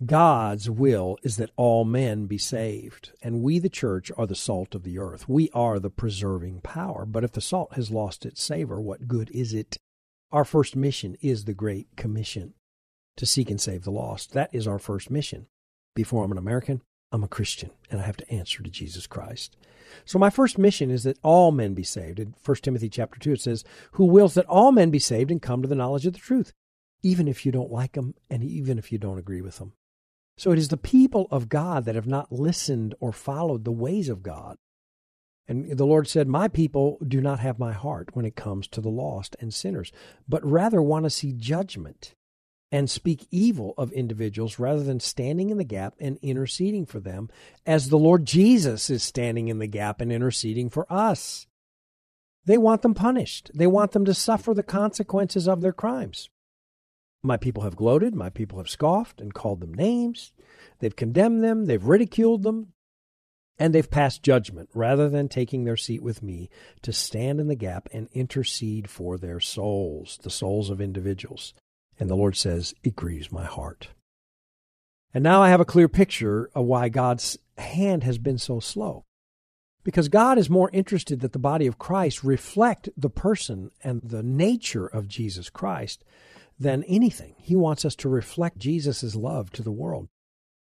God's 0.05 0.69
will 0.69 1.17
is 1.23 1.35
that 1.37 1.51
all 1.57 1.83
men 1.83 2.25
be 2.25 2.37
saved, 2.37 3.11
and 3.21 3.41
we, 3.41 3.59
the 3.59 3.67
church, 3.67 4.11
are 4.17 4.25
the 4.25 4.35
salt 4.35 4.73
of 4.73 4.83
the 4.83 4.97
earth. 4.97 5.27
We 5.27 5.49
are 5.53 5.77
the 5.77 5.89
preserving 5.89 6.61
power. 6.61 7.05
But 7.05 7.25
if 7.25 7.33
the 7.33 7.41
salt 7.41 7.73
has 7.73 7.91
lost 7.91 8.25
its 8.25 8.41
savor, 8.41 8.79
what 8.79 9.09
good 9.09 9.29
is 9.31 9.53
it? 9.53 9.77
Our 10.31 10.45
first 10.45 10.75
mission 10.75 11.17
is 11.21 11.43
the 11.43 11.53
Great 11.53 11.97
Commission 11.97 12.53
to 13.17 13.25
seek 13.25 13.51
and 13.51 13.59
save 13.59 13.83
the 13.83 13.91
lost. 13.91 14.31
That 14.31 14.49
is 14.53 14.67
our 14.67 14.79
first 14.79 15.11
mission. 15.11 15.47
Before 15.95 16.23
I'm 16.23 16.31
an 16.31 16.37
American, 16.37 16.81
I'm 17.11 17.23
a 17.23 17.27
Christian, 17.27 17.71
and 17.89 17.99
I 17.99 18.03
have 18.03 18.17
to 18.17 18.31
answer 18.31 18.61
to 18.61 18.69
Jesus 18.69 19.07
Christ. 19.07 19.57
So 20.05 20.19
my 20.19 20.29
first 20.29 20.57
mission 20.57 20.91
is 20.91 21.03
that 21.03 21.17
all 21.23 21.51
men 21.51 21.73
be 21.73 21.83
saved. 21.83 22.19
In 22.19 22.35
1 22.45 22.57
Timothy 22.57 22.89
chapter 22.89 23.19
2, 23.19 23.33
it 23.33 23.41
says, 23.41 23.63
Who 23.93 24.05
wills 24.05 24.35
that 24.35 24.45
all 24.45 24.71
men 24.71 24.91
be 24.91 24.99
saved 24.99 25.31
and 25.31 25.41
come 25.41 25.61
to 25.61 25.67
the 25.67 25.75
knowledge 25.75 26.05
of 26.05 26.13
the 26.13 26.19
truth, 26.19 26.53
even 27.01 27.27
if 27.27 27.45
you 27.45 27.51
don't 27.51 27.71
like 27.71 27.93
them 27.93 28.13
and 28.29 28.43
even 28.43 28.77
if 28.77 28.91
you 28.91 28.97
don't 28.97 29.17
agree 29.17 29.41
with 29.41 29.57
them. 29.57 29.73
So 30.37 30.51
it 30.51 30.59
is 30.59 30.69
the 30.69 30.77
people 30.77 31.27
of 31.31 31.49
God 31.49 31.85
that 31.85 31.95
have 31.95 32.07
not 32.07 32.31
listened 32.31 32.95
or 32.99 33.11
followed 33.11 33.65
the 33.65 33.71
ways 33.71 34.07
of 34.07 34.23
God. 34.23 34.57
And 35.47 35.77
the 35.77 35.85
Lord 35.85 36.07
said, 36.07 36.27
My 36.27 36.47
people 36.47 36.99
do 37.05 37.21
not 37.21 37.39
have 37.39 37.57
my 37.57 37.73
heart 37.73 38.15
when 38.15 38.23
it 38.23 38.35
comes 38.35 38.67
to 38.69 38.81
the 38.81 38.89
lost 38.89 39.35
and 39.39 39.51
sinners, 39.51 39.91
but 40.27 40.45
rather 40.45 40.81
want 40.81 41.05
to 41.05 41.09
see 41.09 41.33
judgment 41.33 42.13
and 42.71 42.89
speak 42.89 43.27
evil 43.31 43.73
of 43.77 43.91
individuals 43.91 44.59
rather 44.59 44.83
than 44.83 44.99
standing 44.99 45.49
in 45.49 45.57
the 45.57 45.63
gap 45.63 45.95
and 45.99 46.17
interceding 46.21 46.85
for 46.85 46.99
them, 46.99 47.29
as 47.65 47.89
the 47.89 47.97
Lord 47.97 48.25
Jesus 48.25 48.89
is 48.89 49.03
standing 49.03 49.47
in 49.47 49.59
the 49.59 49.67
gap 49.67 50.01
and 50.01 50.11
interceding 50.11 50.69
for 50.69 50.85
us. 50.91 51.47
They 52.45 52.57
want 52.57 52.81
them 52.81 52.93
punished, 52.93 53.51
they 53.53 53.67
want 53.67 53.91
them 53.91 54.05
to 54.05 54.13
suffer 54.13 54.53
the 54.53 54.63
consequences 54.63 55.47
of 55.47 55.61
their 55.61 55.73
crimes. 55.73 56.29
My 57.21 57.37
people 57.37 57.63
have 57.63 57.75
gloated, 57.75 58.15
my 58.15 58.29
people 58.29 58.59
have 58.59 58.69
scoffed 58.69 59.19
and 59.19 59.33
called 59.33 59.59
them 59.59 59.73
names. 59.73 60.31
They've 60.79 60.95
condemned 60.95 61.43
them, 61.43 61.65
they've 61.65 61.83
ridiculed 61.83 62.43
them, 62.43 62.73
and 63.57 63.75
they've 63.75 63.91
passed 63.91 64.23
judgment 64.23 64.69
rather 64.73 65.09
than 65.09 65.27
taking 65.27 65.65
their 65.65 65.75
seat 65.75 66.01
with 66.01 66.23
me 66.23 66.49
to 66.81 66.93
stand 66.93 67.41
in 67.41 67.47
the 67.47 67.55
gap 67.55 67.89
and 67.91 68.07
intercede 68.13 68.89
for 68.89 69.17
their 69.17 69.41
souls, 69.41 70.17
the 70.23 70.29
souls 70.29 70.69
of 70.69 70.79
individuals. 70.79 71.53
And 71.99 72.09
the 72.09 72.15
Lord 72.15 72.37
says, 72.37 72.73
It 72.83 72.95
grieves 72.95 73.31
my 73.31 73.43
heart. 73.43 73.89
And 75.13 75.23
now 75.23 75.41
I 75.41 75.49
have 75.49 75.59
a 75.59 75.65
clear 75.65 75.89
picture 75.89 76.49
of 76.55 76.65
why 76.65 76.89
God's 76.89 77.37
hand 77.57 78.03
has 78.03 78.17
been 78.17 78.37
so 78.37 78.59
slow. 78.59 79.05
Because 79.83 80.07
God 80.07 80.37
is 80.37 80.49
more 80.49 80.69
interested 80.71 81.19
that 81.21 81.33
the 81.33 81.39
body 81.39 81.67
of 81.67 81.79
Christ 81.79 82.23
reflect 82.23 82.89
the 82.95 83.09
person 83.09 83.71
and 83.83 84.01
the 84.03 84.23
nature 84.23 84.85
of 84.85 85.07
Jesus 85.07 85.49
Christ 85.49 86.03
than 86.59 86.83
anything. 86.83 87.35
He 87.39 87.55
wants 87.55 87.85
us 87.85 87.95
to 87.97 88.09
reflect 88.09 88.57
Jesus' 88.57 89.15
love 89.15 89.51
to 89.51 89.63
the 89.63 89.71
world. 89.71 90.09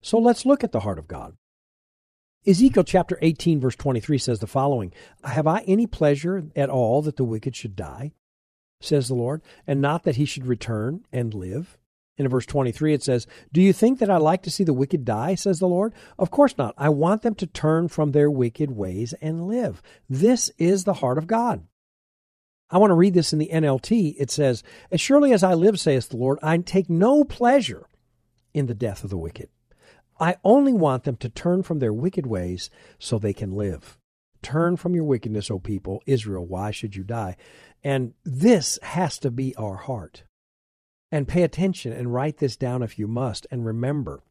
So 0.02 0.18
let's 0.18 0.46
look 0.46 0.62
at 0.62 0.72
the 0.72 0.80
heart 0.80 0.98
of 0.98 1.08
God. 1.08 1.36
Ezekiel 2.46 2.84
chapter 2.84 3.18
18, 3.20 3.60
verse 3.60 3.74
23 3.74 4.18
says 4.18 4.38
the 4.38 4.46
following 4.46 4.92
Have 5.24 5.48
I 5.48 5.62
any 5.62 5.86
pleasure 5.86 6.44
at 6.54 6.70
all 6.70 7.02
that 7.02 7.16
the 7.16 7.24
wicked 7.24 7.56
should 7.56 7.74
die? 7.74 8.12
Says 8.80 9.08
the 9.08 9.14
Lord, 9.14 9.42
and 9.66 9.80
not 9.80 10.04
that 10.04 10.16
he 10.16 10.24
should 10.24 10.46
return 10.46 11.04
and 11.12 11.34
live? 11.34 11.78
In 12.18 12.28
verse 12.28 12.46
23, 12.46 12.94
it 12.94 13.02
says, 13.02 13.26
Do 13.52 13.60
you 13.60 13.72
think 13.72 13.98
that 13.98 14.10
I 14.10 14.16
like 14.16 14.42
to 14.44 14.50
see 14.50 14.64
the 14.64 14.72
wicked 14.72 15.04
die? 15.04 15.34
says 15.34 15.58
the 15.58 15.68
Lord. 15.68 15.92
Of 16.18 16.30
course 16.30 16.56
not. 16.56 16.74
I 16.78 16.88
want 16.88 17.22
them 17.22 17.34
to 17.36 17.46
turn 17.46 17.88
from 17.88 18.12
their 18.12 18.30
wicked 18.30 18.70
ways 18.70 19.12
and 19.20 19.46
live. 19.46 19.82
This 20.08 20.50
is 20.56 20.84
the 20.84 20.94
heart 20.94 21.18
of 21.18 21.26
God. 21.26 21.66
I 22.70 22.78
want 22.78 22.90
to 22.90 22.94
read 22.94 23.14
this 23.14 23.32
in 23.32 23.38
the 23.38 23.50
NLT. 23.52 24.14
It 24.18 24.30
says, 24.30 24.62
As 24.90 25.00
surely 25.00 25.32
as 25.32 25.42
I 25.42 25.54
live, 25.54 25.78
saith 25.78 26.08
the 26.08 26.16
Lord, 26.16 26.38
I 26.42 26.56
take 26.58 26.88
no 26.88 27.22
pleasure 27.22 27.86
in 28.54 28.66
the 28.66 28.74
death 28.74 29.04
of 29.04 29.10
the 29.10 29.18
wicked. 29.18 29.50
I 30.18 30.36
only 30.42 30.72
want 30.72 31.04
them 31.04 31.16
to 31.16 31.28
turn 31.28 31.62
from 31.62 31.78
their 31.78 31.92
wicked 31.92 32.26
ways 32.26 32.70
so 32.98 33.18
they 33.18 33.34
can 33.34 33.52
live. 33.52 33.98
Turn 34.42 34.76
from 34.76 34.94
your 34.94 35.04
wickedness, 35.04 35.50
O 35.50 35.58
people, 35.58 36.02
Israel, 36.06 36.46
why 36.46 36.70
should 36.70 36.96
you 36.96 37.04
die? 37.04 37.36
And 37.82 38.14
this 38.24 38.78
has 38.82 39.18
to 39.20 39.30
be 39.30 39.54
our 39.56 39.76
heart. 39.76 40.24
And 41.12 41.28
pay 41.28 41.42
attention 41.42 41.92
and 41.92 42.12
write 42.12 42.38
this 42.38 42.56
down 42.56 42.82
if 42.82 42.98
you 42.98 43.06
must. 43.06 43.46
And 43.50 43.64
remember, 43.64 44.22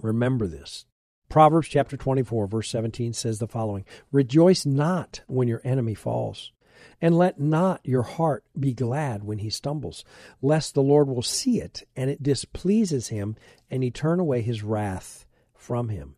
remember 0.00 0.46
this. 0.46 0.86
Proverbs 1.28 1.68
chapter 1.68 1.96
24, 1.96 2.46
verse 2.46 2.70
17 2.70 3.12
says 3.12 3.38
the 3.38 3.48
following 3.48 3.84
Rejoice 4.12 4.64
not 4.64 5.20
when 5.26 5.48
your 5.48 5.60
enemy 5.64 5.94
falls 5.94 6.52
and 7.00 7.16
let 7.16 7.40
not 7.40 7.80
your 7.84 8.02
heart 8.02 8.44
be 8.58 8.72
glad 8.72 9.24
when 9.24 9.38
he 9.38 9.50
stumbles, 9.50 10.04
lest 10.40 10.74
the 10.74 10.82
Lord 10.82 11.08
will 11.08 11.22
see 11.22 11.60
it, 11.60 11.86
and 11.96 12.10
it 12.10 12.22
displeases 12.22 13.08
him, 13.08 13.36
and 13.70 13.82
he 13.82 13.90
turn 13.90 14.20
away 14.20 14.42
his 14.42 14.62
wrath 14.62 15.26
from 15.54 15.88
him. 15.88 16.16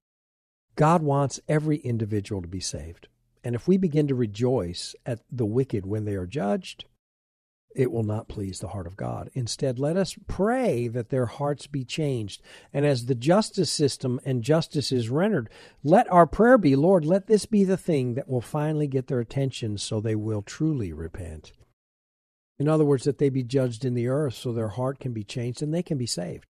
God 0.81 1.03
wants 1.03 1.41
every 1.47 1.77
individual 1.77 2.41
to 2.41 2.49
be 2.49 2.59
saved. 2.59 3.07
And 3.45 3.55
if 3.55 3.69
we 3.69 3.77
begin 3.77 4.09
to 4.09 4.15
rejoice 4.15 4.95
at 5.05 5.21
the 5.31 5.45
wicked 5.45 5.85
when 5.85 6.07
they 6.07 6.15
are 6.15 6.25
judged, 6.25 6.87
it 7.77 7.93
will 7.93 8.03
not 8.03 8.31
please 8.31 8.61
the 8.61 8.69
heart 8.69 8.87
of 8.87 8.97
God. 8.97 9.31
Instead, 9.35 9.79
let 9.79 9.99
us 9.99 10.17
pray 10.27 10.89
that 10.89 11.11
their 11.11 11.27
hearts 11.27 11.67
be 11.67 11.85
changed. 11.85 12.41
And 12.73 12.87
as 12.87 13.05
the 13.05 13.15
justice 13.15 13.71
system 13.71 14.21
and 14.25 14.43
justice 14.43 14.91
is 14.91 15.11
rendered, 15.11 15.51
let 15.85 16.11
our 16.11 16.27
prayer 16.27 16.57
be, 16.57 16.75
Lord, 16.77 17.05
let 17.05 17.27
this 17.27 17.45
be 17.45 17.63
the 17.63 17.77
thing 17.77 18.15
that 18.15 18.27
will 18.27 18.41
finally 18.41 18.87
get 18.87 19.09
their 19.09 19.21
attention 19.21 19.77
so 19.77 20.01
they 20.01 20.17
will 20.17 20.41
truly 20.41 20.95
repent. 20.95 21.53
In 22.59 22.69
other 22.69 22.87
words, 22.87 23.05
that 23.05 23.19
they 23.19 23.29
be 23.29 23.43
judged 23.43 23.85
in 23.85 23.93
the 23.93 24.09
earth 24.09 24.33
so 24.33 24.51
their 24.51 24.69
heart 24.69 24.99
can 24.99 25.13
be 25.13 25.25
changed 25.25 25.61
and 25.61 25.75
they 25.75 25.83
can 25.83 25.99
be 25.99 26.07
saved. 26.07 26.47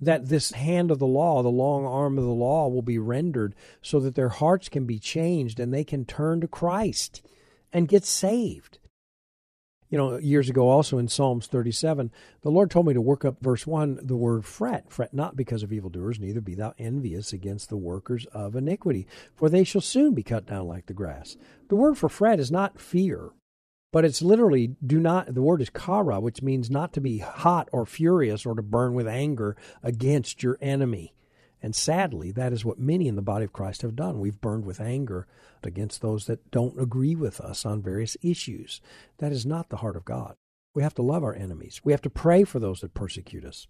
That 0.00 0.28
this 0.28 0.52
hand 0.52 0.90
of 0.90 0.98
the 0.98 1.06
law, 1.06 1.42
the 1.42 1.48
long 1.48 1.86
arm 1.86 2.18
of 2.18 2.24
the 2.24 2.30
law, 2.30 2.68
will 2.68 2.82
be 2.82 2.98
rendered 2.98 3.54
so 3.80 4.00
that 4.00 4.14
their 4.14 4.28
hearts 4.28 4.68
can 4.68 4.86
be 4.86 4.98
changed 4.98 5.60
and 5.60 5.72
they 5.72 5.84
can 5.84 6.04
turn 6.04 6.40
to 6.40 6.48
Christ 6.48 7.22
and 7.72 7.88
get 7.88 8.04
saved 8.04 8.78
you 9.94 9.98
know, 9.98 10.18
years 10.18 10.50
ago 10.50 10.68
also 10.68 10.98
in 10.98 11.06
Psalms 11.06 11.46
37, 11.46 12.10
the 12.42 12.50
Lord 12.50 12.68
told 12.68 12.86
me 12.86 12.94
to 12.94 13.00
work 13.00 13.24
up 13.24 13.36
verse 13.40 13.64
1, 13.64 14.00
the 14.02 14.16
word 14.16 14.44
fret. 14.44 14.90
Fret 14.90 15.14
not 15.14 15.36
because 15.36 15.62
of 15.62 15.72
evildoers, 15.72 16.18
neither 16.18 16.40
be 16.40 16.56
thou 16.56 16.74
envious 16.78 17.32
against 17.32 17.68
the 17.68 17.76
workers 17.76 18.26
of 18.32 18.56
iniquity, 18.56 19.06
for 19.36 19.48
they 19.48 19.62
shall 19.62 19.80
soon 19.80 20.12
be 20.12 20.24
cut 20.24 20.46
down 20.46 20.66
like 20.66 20.86
the 20.86 20.94
grass. 20.94 21.36
The 21.68 21.76
word 21.76 21.96
for 21.96 22.08
fret 22.08 22.40
is 22.40 22.50
not 22.50 22.80
fear, 22.80 23.30
but 23.94 24.04
it's 24.04 24.22
literally 24.22 24.74
do 24.84 24.98
not, 24.98 25.32
the 25.32 25.40
word 25.40 25.62
is 25.62 25.70
kara, 25.70 26.18
which 26.18 26.42
means 26.42 26.68
not 26.68 26.92
to 26.94 27.00
be 27.00 27.18
hot 27.18 27.68
or 27.70 27.86
furious 27.86 28.44
or 28.44 28.56
to 28.56 28.60
burn 28.60 28.92
with 28.92 29.06
anger 29.06 29.56
against 29.84 30.42
your 30.42 30.58
enemy. 30.60 31.14
And 31.62 31.76
sadly, 31.76 32.32
that 32.32 32.52
is 32.52 32.64
what 32.64 32.80
many 32.80 33.06
in 33.06 33.14
the 33.14 33.22
body 33.22 33.44
of 33.44 33.52
Christ 33.52 33.82
have 33.82 33.94
done. 33.94 34.18
We've 34.18 34.40
burned 34.40 34.64
with 34.64 34.80
anger 34.80 35.28
against 35.62 36.02
those 36.02 36.26
that 36.26 36.50
don't 36.50 36.76
agree 36.76 37.14
with 37.14 37.40
us 37.40 37.64
on 37.64 37.82
various 37.82 38.16
issues. 38.20 38.80
That 39.18 39.30
is 39.30 39.46
not 39.46 39.68
the 39.68 39.76
heart 39.76 39.94
of 39.94 40.04
God. 40.04 40.34
We 40.74 40.82
have 40.82 40.94
to 40.94 41.02
love 41.02 41.22
our 41.22 41.36
enemies. 41.36 41.80
We 41.84 41.92
have 41.92 42.02
to 42.02 42.10
pray 42.10 42.42
for 42.42 42.58
those 42.58 42.80
that 42.80 42.94
persecute 42.94 43.44
us. 43.44 43.68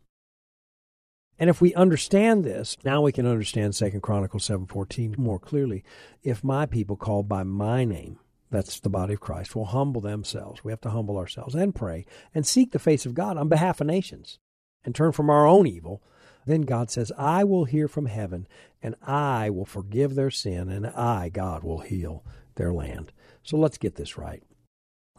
And 1.39 1.51
if 1.51 1.61
we 1.61 1.75
understand 1.75 2.45
this, 2.45 2.79
now 2.83 3.03
we 3.03 3.13
can 3.13 3.27
understand 3.27 3.75
Second 3.75 4.01
Chronicles 4.01 4.45
7:14 4.45 5.19
more 5.19 5.39
clearly. 5.39 5.85
If 6.23 6.43
my 6.43 6.65
people 6.65 6.97
called 6.97 7.29
by 7.29 7.43
my 7.43 7.85
name, 7.85 8.21
that's 8.51 8.81
the 8.81 8.91
body 8.91 9.15
of 9.15 9.21
Christ, 9.21 9.55
will 9.55 9.67
humble 9.67 10.01
themselves. 10.01 10.63
We 10.63 10.73
have 10.73 10.81
to 10.83 10.91
humble 10.91 11.17
ourselves 11.19 11.55
and 11.55 11.75
pray 11.75 12.07
and 12.35 12.47
seek 12.47 12.73
the 12.73 12.79
face 12.79 13.07
of 13.07 13.15
God 13.15 13.37
on 13.37 13.49
behalf 13.49 13.81
of 13.81 13.87
nations 13.87 14.39
and 14.85 14.95
turn 14.95 15.13
from 15.13 15.31
our 15.31 15.47
own 15.47 15.67
evil 15.67 16.03
then 16.47 16.63
God 16.63 16.91
says, 16.91 17.11
I 17.17 17.45
will 17.45 17.65
hear 17.65 17.89
from 17.89 18.07
heaven, 18.07 18.47
and 18.83 18.95
I 19.03 19.51
will 19.51 19.65
forgive 19.65 20.15
their 20.15 20.31
sin, 20.31 20.69
and 20.69 20.87
I, 20.87 21.29
God, 21.31 21.65
will 21.65 21.81
heal 21.81 22.25
their 22.57 22.73
land. 22.73 23.13
So 23.43 23.57
let's 23.57 23.79
get 23.79 23.97
this 23.97 24.19
right. 24.19 24.43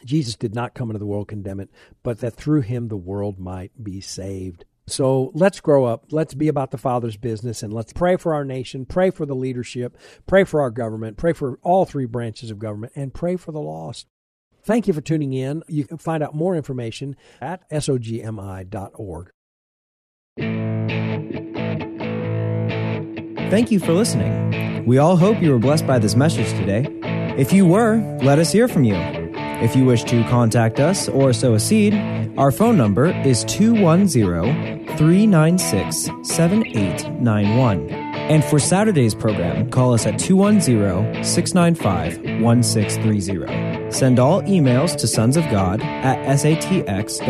Jesus 0.03 0.35
did 0.35 0.53
not 0.53 0.73
come 0.75 0.89
into 0.89 0.99
the 0.99 1.05
world 1.05 1.27
to 1.27 1.33
condemn 1.33 1.59
it, 1.59 1.71
but 2.03 2.19
that 2.19 2.35
through 2.35 2.61
him 2.61 2.87
the 2.87 2.97
world 2.97 3.39
might 3.39 3.71
be 3.83 4.01
saved. 4.01 4.65
So 4.87 5.31
let's 5.33 5.59
grow 5.59 5.85
up. 5.85 6.05
Let's 6.11 6.33
be 6.33 6.47
about 6.47 6.71
the 6.71 6.77
Father's 6.77 7.17
business 7.17 7.63
and 7.63 7.73
let's 7.73 7.93
pray 7.93 8.17
for 8.17 8.33
our 8.33 8.45
nation, 8.45 8.85
pray 8.85 9.09
for 9.09 9.25
the 9.25 9.35
leadership, 9.35 9.97
pray 10.27 10.43
for 10.43 10.61
our 10.61 10.69
government, 10.69 11.17
pray 11.17 11.33
for 11.33 11.59
all 11.63 11.85
three 11.85 12.05
branches 12.05 12.51
of 12.51 12.59
government, 12.59 12.93
and 12.95 13.13
pray 13.13 13.35
for 13.35 13.51
the 13.51 13.61
lost. 13.61 14.07
Thank 14.63 14.87
you 14.87 14.93
for 14.93 15.01
tuning 15.01 15.33
in. 15.33 15.63
You 15.67 15.85
can 15.85 15.97
find 15.97 16.23
out 16.23 16.35
more 16.35 16.55
information 16.55 17.15
at 17.41 17.69
sogmi.org. 17.69 19.31
Thank 23.49 23.71
you 23.71 23.79
for 23.79 23.93
listening. 23.93 24.85
We 24.85 24.97
all 24.97 25.17
hope 25.17 25.41
you 25.41 25.51
were 25.51 25.59
blessed 25.59 25.87
by 25.87 25.99
this 25.99 26.15
message 26.15 26.49
today. 26.49 26.85
If 27.37 27.53
you 27.53 27.65
were, 27.65 27.97
let 28.21 28.39
us 28.39 28.51
hear 28.51 28.67
from 28.67 28.83
you. 28.83 28.95
If 28.95 29.75
you 29.75 29.85
wish 29.85 30.03
to 30.05 30.23
contact 30.25 30.79
us 30.79 31.07
or 31.07 31.31
sow 31.31 31.53
a 31.53 31.59
seed, 31.59 31.93
our 32.37 32.51
phone 32.51 32.77
number 32.77 33.07
is 33.07 33.43
210 33.45 34.97
396 34.97 36.09
7891. 36.23 37.89
And 37.89 38.43
for 38.43 38.59
Saturday's 38.59 39.13
program, 39.13 39.69
call 39.69 39.93
us 39.93 40.05
at 40.05 40.19
210 40.19 41.23
695 41.23 42.41
1630. 42.41 43.91
Send 43.91 44.19
all 44.19 44.41
emails 44.43 44.95
to 44.97 45.07
sons 45.07 45.37
of 45.37 45.43
God 45.49 45.81
at 45.81 46.17
satx.rr.com 46.39 47.21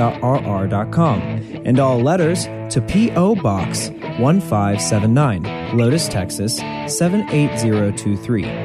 and 1.65 1.79
all 1.79 1.99
letters 1.99 2.45
to 2.73 2.81
P.O. 2.81 3.35
Box 3.35 3.89
1579, 4.19 5.43
Helotes, 5.43 6.09
Texas 6.09 6.57
78023. 6.57 8.64